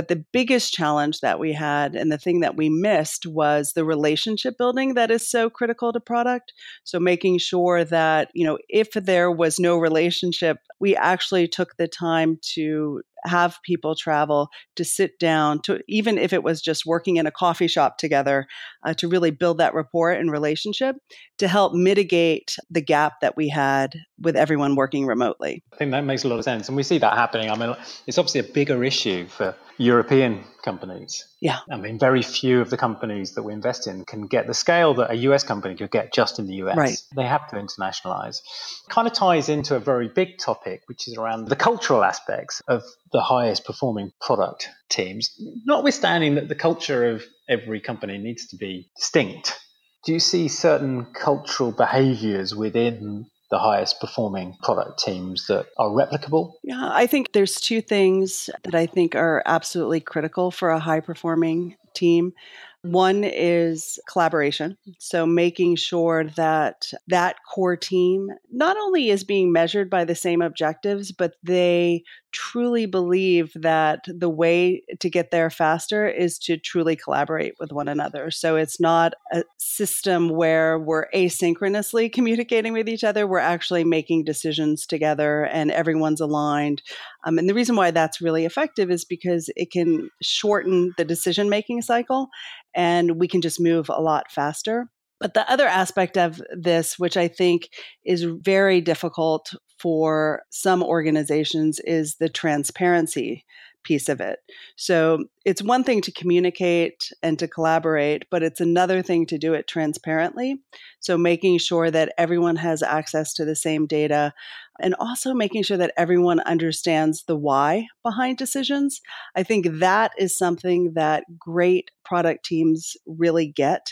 But 0.00 0.08
the 0.08 0.24
biggest 0.32 0.72
challenge 0.72 1.20
that 1.20 1.38
we 1.38 1.52
had 1.52 1.94
and 1.94 2.10
the 2.10 2.16
thing 2.16 2.40
that 2.40 2.56
we 2.56 2.70
missed 2.70 3.26
was 3.26 3.74
the 3.74 3.84
relationship 3.84 4.56
building 4.56 4.94
that 4.94 5.10
is 5.10 5.30
so 5.30 5.50
critical 5.50 5.92
to 5.92 6.00
product. 6.00 6.54
So 6.84 6.98
making 6.98 7.36
sure 7.36 7.84
that, 7.84 8.30
you 8.32 8.46
know, 8.46 8.56
if 8.70 8.92
there 8.92 9.30
was 9.30 9.60
no 9.60 9.76
relationship, 9.76 10.56
we 10.80 10.96
actually 10.96 11.48
took 11.48 11.76
the 11.76 11.86
time 11.86 12.38
to 12.54 13.02
have 13.24 13.58
people 13.64 13.94
travel 13.94 14.48
to 14.76 14.84
sit 14.84 15.18
down 15.18 15.60
to 15.62 15.80
even 15.88 16.18
if 16.18 16.32
it 16.32 16.42
was 16.42 16.60
just 16.60 16.86
working 16.86 17.16
in 17.16 17.26
a 17.26 17.30
coffee 17.30 17.66
shop 17.66 17.98
together 17.98 18.46
uh, 18.84 18.94
to 18.94 19.08
really 19.08 19.30
build 19.30 19.58
that 19.58 19.74
rapport 19.74 20.12
and 20.12 20.30
relationship 20.30 20.96
to 21.38 21.48
help 21.48 21.72
mitigate 21.72 22.56
the 22.70 22.80
gap 22.80 23.20
that 23.20 23.36
we 23.36 23.48
had 23.48 23.94
with 24.18 24.36
everyone 24.36 24.76
working 24.76 25.06
remotely. 25.06 25.62
I 25.72 25.76
think 25.76 25.90
that 25.92 26.04
makes 26.04 26.24
a 26.24 26.28
lot 26.28 26.38
of 26.38 26.44
sense. 26.44 26.68
And 26.68 26.76
we 26.76 26.82
see 26.82 26.98
that 26.98 27.14
happening. 27.14 27.50
I 27.50 27.56
mean, 27.56 27.74
it's 28.06 28.18
obviously 28.18 28.40
a 28.40 28.52
bigger 28.52 28.84
issue 28.84 29.26
for 29.26 29.54
European 29.78 30.44
companies. 30.62 31.24
Yeah. 31.40 31.60
I 31.70 31.76
mean, 31.76 31.98
very 31.98 32.22
few 32.22 32.60
of 32.60 32.68
the 32.68 32.76
companies 32.76 33.34
that 33.34 33.42
we 33.42 33.52
invest 33.52 33.86
in 33.86 34.04
can 34.04 34.26
get 34.26 34.46
the 34.46 34.54
scale 34.54 34.94
that 34.94 35.10
a 35.10 35.14
US 35.14 35.42
company 35.42 35.74
could 35.74 35.90
get 35.90 36.12
just 36.12 36.38
in 36.38 36.46
the 36.46 36.54
US. 36.56 36.76
Right. 36.76 36.98
They 37.16 37.24
have 37.24 37.48
to 37.50 37.56
internationalize. 37.56 38.40
Kind 38.88 39.08
of 39.08 39.14
ties 39.14 39.48
into 39.48 39.74
a 39.74 39.80
very 39.80 40.08
big 40.08 40.38
topic, 40.38 40.82
which 40.86 41.08
is 41.08 41.16
around 41.16 41.48
the 41.48 41.56
cultural 41.56 42.04
aspects 42.04 42.60
of 42.68 42.82
the 43.12 43.22
highest 43.22 43.64
performing 43.64 44.12
product 44.20 44.68
teams, 44.90 45.30
notwithstanding 45.64 46.34
that 46.34 46.48
the 46.48 46.54
culture 46.54 47.10
of 47.10 47.24
every 47.48 47.80
company 47.80 48.18
needs 48.18 48.48
to 48.48 48.56
be 48.56 48.90
distinct 48.96 49.58
do 50.04 50.12
you 50.12 50.20
see 50.20 50.48
certain 50.48 51.06
cultural 51.12 51.72
behaviors 51.72 52.54
within 52.54 53.26
the 53.50 53.58
highest 53.58 54.00
performing 54.00 54.56
product 54.62 55.02
teams 55.02 55.46
that 55.48 55.66
are 55.76 55.88
replicable? 55.88 56.54
Yeah, 56.62 56.88
I 56.92 57.06
think 57.06 57.32
there's 57.32 57.56
two 57.56 57.80
things 57.80 58.48
that 58.62 58.74
I 58.74 58.86
think 58.86 59.14
are 59.14 59.42
absolutely 59.44 60.00
critical 60.00 60.50
for 60.50 60.70
a 60.70 60.78
high 60.78 61.00
performing 61.00 61.76
team. 61.92 62.32
One 62.82 63.24
is 63.24 63.98
collaboration. 64.10 64.78
So 64.98 65.26
making 65.26 65.76
sure 65.76 66.24
that 66.36 66.90
that 67.08 67.36
core 67.52 67.76
team 67.76 68.28
not 68.50 68.78
only 68.78 69.10
is 69.10 69.22
being 69.22 69.52
measured 69.52 69.90
by 69.90 70.06
the 70.06 70.14
same 70.14 70.40
objectives, 70.40 71.12
but 71.12 71.34
they 71.42 72.04
truly 72.32 72.86
believe 72.86 73.52
that 73.54 74.04
the 74.06 74.28
way 74.30 74.82
to 75.00 75.10
get 75.10 75.30
there 75.30 75.50
faster 75.50 76.08
is 76.08 76.38
to 76.38 76.56
truly 76.56 76.96
collaborate 76.96 77.54
with 77.58 77.72
one 77.72 77.88
another. 77.88 78.30
So 78.30 78.56
it's 78.56 78.80
not 78.80 79.14
a 79.32 79.44
system 79.58 80.30
where 80.30 80.78
we're 80.78 81.10
asynchronously 81.14 82.10
communicating 82.14 82.72
with 82.72 82.88
each 82.88 83.04
other. 83.04 83.26
We're 83.26 83.40
actually 83.40 83.84
making 83.84 84.24
decisions 84.24 84.86
together 84.86 85.44
and 85.44 85.70
everyone's 85.70 86.20
aligned. 86.20 86.82
Um, 87.24 87.38
and 87.38 87.48
the 87.48 87.54
reason 87.54 87.76
why 87.76 87.90
that's 87.90 88.20
really 88.20 88.44
effective 88.44 88.90
is 88.90 89.04
because 89.04 89.50
it 89.56 89.70
can 89.70 90.08
shorten 90.22 90.94
the 90.96 91.04
decision 91.04 91.50
making 91.50 91.82
cycle 91.82 92.30
and 92.74 93.18
we 93.18 93.28
can 93.28 93.40
just 93.40 93.60
move 93.60 93.88
a 93.88 94.00
lot 94.00 94.30
faster. 94.30 94.88
But 95.18 95.34
the 95.34 95.50
other 95.50 95.66
aspect 95.66 96.16
of 96.16 96.40
this, 96.56 96.98
which 96.98 97.16
I 97.16 97.28
think 97.28 97.68
is 98.04 98.24
very 98.24 98.80
difficult 98.80 99.52
for 99.78 100.42
some 100.50 100.82
organizations, 100.82 101.78
is 101.80 102.16
the 102.16 102.30
transparency 102.30 103.44
piece 103.82 104.08
of 104.08 104.20
it. 104.20 104.38
So 104.76 105.24
it's 105.44 105.62
one 105.62 105.84
thing 105.84 106.00
to 106.02 106.12
communicate 106.12 107.10
and 107.22 107.38
to 107.38 107.48
collaborate, 107.48 108.24
but 108.30 108.42
it's 108.42 108.60
another 108.60 109.02
thing 109.02 109.26
to 109.26 109.38
do 109.38 109.54
it 109.54 109.66
transparently. 109.66 110.60
So 111.00 111.16
making 111.16 111.58
sure 111.58 111.90
that 111.90 112.12
everyone 112.18 112.56
has 112.56 112.82
access 112.82 113.32
to 113.34 113.44
the 113.44 113.56
same 113.56 113.86
data 113.86 114.32
and 114.82 114.94
also 114.98 115.34
making 115.34 115.62
sure 115.62 115.76
that 115.76 115.92
everyone 115.96 116.40
understands 116.40 117.24
the 117.26 117.36
why 117.36 117.86
behind 118.02 118.38
decisions. 118.38 119.00
I 119.36 119.42
think 119.42 119.66
that 119.80 120.12
is 120.18 120.36
something 120.36 120.92
that 120.94 121.24
great 121.38 121.90
product 122.04 122.44
teams 122.44 122.96
really 123.06 123.52
get 123.54 123.82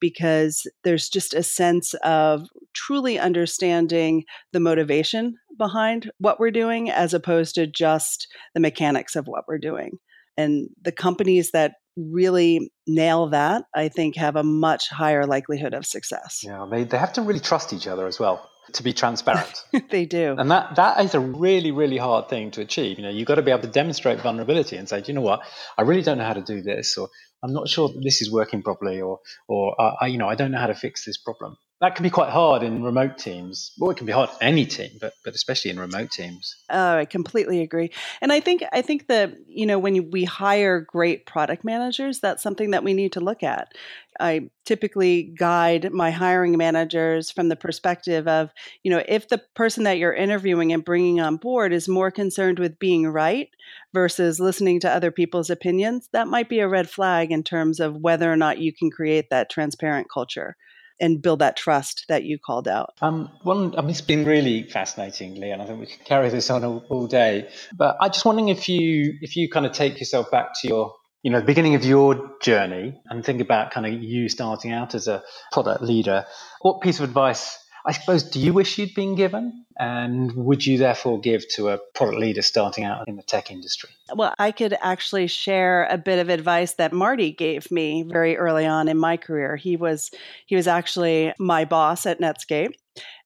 because 0.00 0.66
there's 0.84 1.08
just 1.08 1.34
a 1.34 1.42
sense 1.42 1.94
of 2.04 2.46
truly 2.74 3.18
understanding 3.18 4.24
the 4.52 4.60
motivation 4.60 5.34
behind 5.58 6.10
what 6.18 6.38
we're 6.38 6.50
doing 6.50 6.90
as 6.90 7.14
opposed 7.14 7.54
to 7.54 7.66
just 7.66 8.26
the 8.54 8.60
mechanics 8.60 9.16
of 9.16 9.26
what 9.26 9.44
we're 9.48 9.58
doing. 9.58 9.92
And 10.36 10.68
the 10.82 10.92
companies 10.92 11.52
that 11.52 11.72
really 11.96 12.70
nail 12.86 13.28
that, 13.30 13.64
I 13.74 13.88
think, 13.88 14.16
have 14.16 14.36
a 14.36 14.42
much 14.42 14.88
higher 14.90 15.24
likelihood 15.24 15.72
of 15.72 15.86
success. 15.86 16.40
Yeah, 16.44 16.66
they, 16.70 16.84
they 16.84 16.98
have 16.98 17.14
to 17.14 17.22
really 17.22 17.40
trust 17.40 17.72
each 17.72 17.86
other 17.86 18.06
as 18.06 18.20
well 18.20 18.46
to 18.72 18.82
be 18.82 18.92
transparent. 18.92 19.64
they 19.90 20.06
do. 20.06 20.34
And 20.38 20.50
that, 20.50 20.76
that 20.76 21.04
is 21.04 21.14
a 21.14 21.20
really, 21.20 21.70
really 21.70 21.98
hard 21.98 22.28
thing 22.28 22.50
to 22.52 22.60
achieve. 22.60 22.98
You 22.98 23.04
know, 23.04 23.10
you've 23.10 23.28
got 23.28 23.36
to 23.36 23.42
be 23.42 23.50
able 23.50 23.62
to 23.62 23.68
demonstrate 23.68 24.20
vulnerability 24.20 24.76
and 24.76 24.88
say, 24.88 25.02
you 25.06 25.14
know 25.14 25.20
what, 25.20 25.40
I 25.78 25.82
really 25.82 26.02
don't 26.02 26.18
know 26.18 26.24
how 26.24 26.34
to 26.34 26.42
do 26.42 26.62
this, 26.62 26.96
or 26.98 27.08
I'm 27.42 27.52
not 27.52 27.68
sure 27.68 27.88
that 27.88 28.00
this 28.02 28.22
is 28.22 28.30
working 28.30 28.62
properly, 28.62 29.00
or, 29.00 29.20
or 29.48 29.80
uh, 29.80 29.94
I, 30.00 30.06
you 30.08 30.18
know, 30.18 30.28
I 30.28 30.34
don't 30.34 30.50
know 30.50 30.58
how 30.58 30.66
to 30.66 30.74
fix 30.74 31.04
this 31.04 31.18
problem 31.18 31.56
that 31.80 31.94
can 31.94 32.02
be 32.04 32.10
quite 32.10 32.30
hard 32.30 32.62
in 32.62 32.82
remote 32.82 33.18
teams. 33.18 33.72
Well, 33.78 33.90
it 33.90 33.98
can 33.98 34.06
be 34.06 34.12
hard 34.12 34.30
in 34.40 34.46
any 34.46 34.64
team, 34.64 34.92
but 34.98 35.12
but 35.24 35.34
especially 35.34 35.70
in 35.70 35.78
remote 35.78 36.10
teams. 36.10 36.56
Oh, 36.70 36.96
I 36.96 37.04
completely 37.04 37.60
agree. 37.60 37.90
And 38.22 38.32
I 38.32 38.40
think 38.40 38.62
I 38.72 38.80
think 38.80 39.08
that 39.08 39.34
you 39.46 39.66
know 39.66 39.78
when 39.78 40.10
we 40.10 40.24
hire 40.24 40.80
great 40.80 41.26
product 41.26 41.64
managers, 41.64 42.20
that's 42.20 42.42
something 42.42 42.70
that 42.70 42.82
we 42.82 42.94
need 42.94 43.12
to 43.12 43.20
look 43.20 43.42
at. 43.42 43.72
I 44.18 44.48
typically 44.64 45.34
guide 45.38 45.92
my 45.92 46.10
hiring 46.10 46.56
managers 46.56 47.30
from 47.30 47.50
the 47.50 47.56
perspective 47.56 48.26
of 48.26 48.50
you 48.82 48.90
know 48.90 49.02
if 49.06 49.28
the 49.28 49.42
person 49.54 49.84
that 49.84 49.98
you're 49.98 50.14
interviewing 50.14 50.72
and 50.72 50.82
bringing 50.82 51.20
on 51.20 51.36
board 51.36 51.74
is 51.74 51.88
more 51.88 52.10
concerned 52.10 52.58
with 52.58 52.78
being 52.78 53.06
right 53.06 53.50
versus 53.92 54.40
listening 54.40 54.80
to 54.80 54.90
other 54.90 55.10
people's 55.10 55.50
opinions, 55.50 56.08
that 56.12 56.26
might 56.26 56.48
be 56.48 56.60
a 56.60 56.68
red 56.68 56.88
flag 56.88 57.30
in 57.30 57.42
terms 57.42 57.80
of 57.80 57.96
whether 57.96 58.32
or 58.32 58.36
not 58.36 58.58
you 58.58 58.72
can 58.72 58.90
create 58.90 59.28
that 59.28 59.50
transparent 59.50 60.08
culture 60.10 60.56
and 61.00 61.20
build 61.20 61.40
that 61.40 61.56
trust 61.56 62.04
that 62.08 62.24
you 62.24 62.38
called 62.38 62.68
out. 62.68 62.94
Um, 63.00 63.30
one, 63.42 63.76
I 63.76 63.82
mean, 63.82 63.90
it's 63.90 64.00
been 64.00 64.24
really 64.24 64.64
fascinating, 64.64 65.42
and 65.42 65.62
I 65.62 65.66
think 65.66 65.80
we 65.80 65.86
could 65.86 66.04
carry 66.04 66.28
this 66.28 66.50
on 66.50 66.64
all, 66.64 66.84
all 66.88 67.06
day. 67.06 67.48
But 67.76 67.96
I'm 68.00 68.10
just 68.10 68.24
wondering 68.24 68.48
if 68.48 68.68
you 68.68 69.18
if 69.20 69.36
you 69.36 69.48
kind 69.50 69.66
of 69.66 69.72
take 69.72 69.98
yourself 69.98 70.30
back 70.30 70.60
to 70.60 70.68
your 70.68 70.94
you 71.22 71.30
know 71.30 71.40
the 71.40 71.46
beginning 71.46 71.74
of 71.74 71.84
your 71.84 72.36
journey 72.40 73.00
and 73.06 73.24
think 73.24 73.40
about 73.40 73.72
kind 73.72 73.86
of 73.86 74.00
you 74.02 74.28
starting 74.28 74.72
out 74.72 74.94
as 74.94 75.08
a 75.08 75.24
product 75.50 75.82
leader 75.82 76.24
what 76.60 76.80
piece 76.80 77.00
of 77.00 77.04
advice 77.04 77.58
I 77.86 77.92
suppose, 77.92 78.24
do 78.24 78.40
you 78.40 78.52
wish 78.52 78.78
you'd 78.78 78.94
been 78.94 79.14
given? 79.14 79.64
And 79.78 80.32
would 80.32 80.66
you 80.66 80.76
therefore 80.76 81.20
give 81.20 81.46
to 81.50 81.68
a 81.68 81.78
product 81.94 82.18
leader 82.18 82.42
starting 82.42 82.82
out 82.82 83.06
in 83.06 83.16
the 83.16 83.22
tech 83.22 83.50
industry? 83.50 83.90
Well, 84.12 84.34
I 84.38 84.50
could 84.50 84.76
actually 84.82 85.28
share 85.28 85.86
a 85.88 85.96
bit 85.96 86.18
of 86.18 86.28
advice 86.28 86.74
that 86.74 86.92
Marty 86.92 87.30
gave 87.30 87.70
me 87.70 88.02
very 88.02 88.36
early 88.36 88.66
on 88.66 88.88
in 88.88 88.98
my 88.98 89.16
career. 89.16 89.54
He 89.54 89.76
was 89.76 90.10
he 90.46 90.56
was 90.56 90.66
actually 90.66 91.32
my 91.38 91.64
boss 91.64 92.06
at 92.06 92.20
Netscape. 92.20 92.72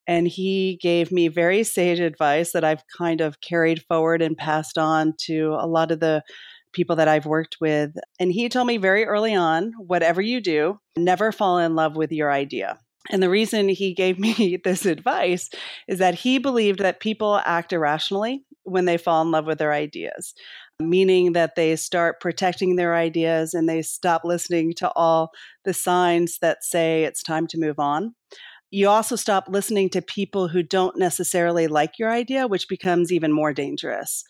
And 0.06 0.26
he 0.26 0.78
gave 0.82 1.12
me 1.12 1.28
very 1.28 1.62
sage 1.62 2.00
advice 2.00 2.52
that 2.52 2.64
I've 2.64 2.82
kind 2.98 3.20
of 3.20 3.40
carried 3.40 3.84
forward 3.84 4.22
and 4.22 4.36
passed 4.36 4.76
on 4.76 5.14
to 5.26 5.56
a 5.60 5.68
lot 5.68 5.92
of 5.92 6.00
the 6.00 6.22
people 6.72 6.96
that 6.96 7.08
I've 7.08 7.26
worked 7.26 7.58
with. 7.60 7.92
And 8.18 8.32
he 8.32 8.48
told 8.48 8.66
me 8.66 8.76
very 8.76 9.04
early 9.04 9.34
on 9.34 9.72
whatever 9.78 10.20
you 10.20 10.40
do, 10.40 10.80
never 10.96 11.32
fall 11.32 11.58
in 11.58 11.76
love 11.76 11.96
with 11.96 12.12
your 12.12 12.32
idea. 12.32 12.78
And 13.10 13.22
the 13.22 13.30
reason 13.30 13.68
he 13.68 13.92
gave 13.92 14.18
me 14.18 14.56
this 14.64 14.86
advice 14.86 15.50
is 15.88 15.98
that 15.98 16.14
he 16.14 16.38
believed 16.38 16.78
that 16.80 17.00
people 17.00 17.40
act 17.44 17.72
irrationally 17.72 18.44
when 18.64 18.84
they 18.84 18.96
fall 18.96 19.22
in 19.22 19.30
love 19.30 19.46
with 19.46 19.58
their 19.58 19.72
ideas, 19.72 20.34
meaning 20.80 21.32
that 21.32 21.56
they 21.56 21.74
start 21.76 22.20
protecting 22.20 22.76
their 22.76 22.94
ideas 22.94 23.54
and 23.54 23.68
they 23.68 23.82
stop 23.82 24.22
listening 24.24 24.72
to 24.74 24.90
all 24.94 25.30
the 25.64 25.74
signs 25.74 26.38
that 26.40 26.62
say 26.62 27.04
it's 27.04 27.22
time 27.22 27.46
to 27.48 27.58
move 27.58 27.78
on. 27.78 28.14
You 28.70 28.88
also 28.88 29.16
stop 29.16 29.46
listening 29.48 29.88
to 29.90 30.02
people 30.02 30.46
who 30.46 30.62
don't 30.62 30.96
necessarily 30.96 31.66
like 31.66 31.98
your 31.98 32.10
idea, 32.10 32.46
which 32.46 32.68
becomes 32.68 33.12
even 33.12 33.32
more 33.32 33.52
dangerous. 33.52 34.24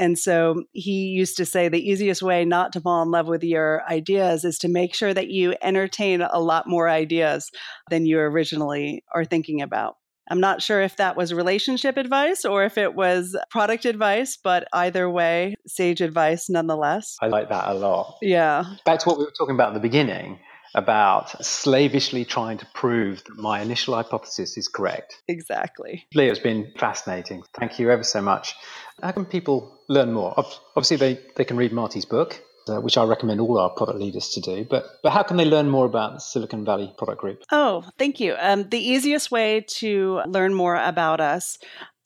And 0.00 0.18
so 0.18 0.64
he 0.72 1.08
used 1.08 1.36
to 1.36 1.44
say 1.44 1.68
the 1.68 1.78
easiest 1.78 2.22
way 2.22 2.46
not 2.46 2.72
to 2.72 2.80
fall 2.80 3.02
in 3.02 3.10
love 3.10 3.28
with 3.28 3.44
your 3.44 3.82
ideas 3.88 4.46
is 4.46 4.58
to 4.60 4.68
make 4.68 4.94
sure 4.94 5.12
that 5.12 5.28
you 5.28 5.54
entertain 5.60 6.22
a 6.22 6.40
lot 6.40 6.66
more 6.66 6.88
ideas 6.88 7.50
than 7.90 8.06
you 8.06 8.18
originally 8.18 9.04
are 9.14 9.26
thinking 9.26 9.60
about. 9.60 9.96
I'm 10.30 10.40
not 10.40 10.62
sure 10.62 10.80
if 10.80 10.96
that 10.96 11.16
was 11.16 11.34
relationship 11.34 11.98
advice 11.98 12.46
or 12.46 12.64
if 12.64 12.78
it 12.78 12.94
was 12.94 13.36
product 13.50 13.84
advice, 13.84 14.38
but 14.42 14.66
either 14.72 15.10
way, 15.10 15.56
sage 15.66 16.00
advice 16.00 16.48
nonetheless. 16.48 17.16
I 17.20 17.26
like 17.26 17.50
that 17.50 17.68
a 17.68 17.74
lot. 17.74 18.16
Yeah. 18.22 18.64
Back 18.86 19.00
to 19.00 19.08
what 19.08 19.18
we 19.18 19.24
were 19.24 19.32
talking 19.36 19.54
about 19.54 19.68
at 19.68 19.74
the 19.74 19.80
beginning 19.80 20.38
about 20.74 21.44
slavishly 21.44 22.24
trying 22.24 22.58
to 22.58 22.66
prove 22.74 23.24
that 23.24 23.36
my 23.36 23.60
initial 23.60 23.94
hypothesis 23.94 24.56
is 24.56 24.68
correct. 24.68 25.22
Exactly. 25.28 26.06
Lea, 26.14 26.28
it's 26.28 26.38
been 26.38 26.72
fascinating. 26.78 27.42
Thank 27.58 27.78
you 27.78 27.90
ever 27.90 28.04
so 28.04 28.22
much. 28.22 28.54
How 29.02 29.12
can 29.12 29.24
people 29.24 29.78
learn 29.88 30.12
more? 30.12 30.34
Obviously, 30.76 30.96
they, 30.96 31.20
they 31.36 31.44
can 31.44 31.56
read 31.56 31.72
Marty's 31.72 32.04
book, 32.04 32.40
uh, 32.68 32.80
which 32.80 32.96
I 32.96 33.04
recommend 33.04 33.40
all 33.40 33.58
our 33.58 33.70
product 33.70 33.98
leaders 33.98 34.28
to 34.30 34.40
do. 34.40 34.64
But 34.68 34.84
but 35.02 35.12
how 35.12 35.22
can 35.22 35.36
they 35.36 35.44
learn 35.44 35.68
more 35.68 35.86
about 35.86 36.22
Silicon 36.22 36.64
Valley 36.64 36.92
Product 36.96 37.20
Group? 37.20 37.42
Oh, 37.50 37.84
thank 37.98 38.20
you. 38.20 38.36
Um, 38.38 38.68
the 38.68 38.78
easiest 38.78 39.30
way 39.30 39.62
to 39.62 40.22
learn 40.26 40.54
more 40.54 40.76
about 40.76 41.20
us 41.20 41.58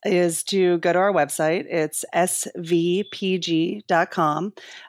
is 0.04 0.42
to 0.44 0.78
go 0.78 0.92
to 0.92 0.98
our 0.98 1.12
website. 1.12 1.66
It's 1.68 2.04
svpg.com. 2.14 2.52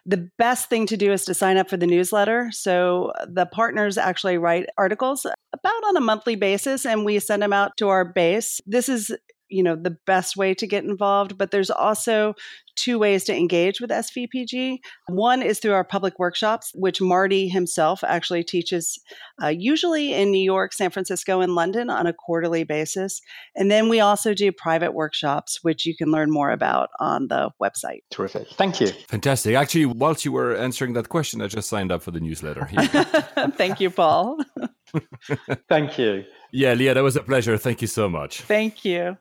The 0.06 0.30
best 0.38 0.70
thing 0.70 0.86
to 0.88 0.98
do 0.98 1.12
is 1.12 1.26
to 1.26 1.34
sign 1.34 1.58
up 1.58 1.70
for 1.70 1.78
the 1.78 1.88
newsletter. 1.88 2.50
So 2.52 3.12
uh, 3.20 3.26
the 3.30 3.46
partners 3.46 3.98
actually 3.98 4.38
write 4.38 4.68
articles 4.78 5.26
about 5.26 5.84
on 5.88 5.98
a 5.98 6.02
monthly 6.02 6.36
basis 6.36 6.86
and 6.86 7.06
we 7.06 7.20
send 7.20 7.42
them 7.42 7.54
out 7.54 7.78
to 7.78 7.90
our 7.90 8.06
base. 8.06 8.62
This 8.66 8.90
is 8.90 9.12
you 9.50 9.64
know 9.64 9.76
the 9.76 9.98
best 10.06 10.36
way 10.36 10.54
to 10.54 10.68
get 10.68 10.84
involved 10.84 11.38
but 11.38 11.52
there's 11.52 11.70
also 11.70 12.34
two 12.76 13.00
ways 13.00 13.24
to 13.24 13.36
engage 13.36 13.80
with 13.80 13.90
svpg 13.90 14.78
one 15.08 15.42
is 15.42 15.60
through 15.60 15.74
our 15.74 15.84
public 15.84 16.20
workshops 16.20 16.72
which 16.76 17.00
marty 17.02 17.48
himself 17.48 18.04
actually 18.04 18.44
teaches 18.44 19.00
uh, 19.42 19.48
usually 19.48 20.14
in 20.14 20.32
new 20.32 20.44
york 20.44 20.74
san 20.74 20.90
francisco 20.90 21.42
and 21.42 21.56
london 21.56 21.90
on 21.90 22.08
a 22.08 22.14
quarterly 22.14 22.64
basis. 22.64 23.22
And 23.56 23.72
then 23.72 23.90
we 23.90 24.00
also 24.00 24.34
do 24.34 24.52
private 24.52 24.94
workshops 24.94 25.60
which 25.64 25.86
you 25.86 25.96
can 25.96 26.12
learn 26.12 26.32
more 26.32 26.52
about 26.52 26.90
on 27.00 27.28
the 27.28 27.52
website. 27.62 28.02
Terrific. 28.12 28.48
Thank 28.58 28.82
you. 28.82 28.88
Fantastic. 29.08 29.56
Actually 29.56 29.86
whilst 29.86 30.26
you 30.26 30.32
were 30.32 30.56
answering 30.56 30.94
that 30.94 31.10
question 31.10 31.42
i 31.42 31.48
just 31.48 31.70
signed 31.70 31.92
up 31.92 32.02
for 32.02 32.12
the 32.12 32.20
newsletter 32.20 32.68
thank 33.58 33.80
you 33.80 33.90
paul 33.90 34.38
thank 35.70 35.98
you. 35.98 36.26
Yeah 36.52 36.74
lea 36.74 36.94
that 36.94 37.04
was 37.04 37.16
a 37.16 37.24
pleasure. 37.24 37.58
Thank 37.58 37.82
you 37.82 37.88
so 37.88 38.10
much. 38.10 38.42
Thank 38.42 38.86
you 38.86 39.18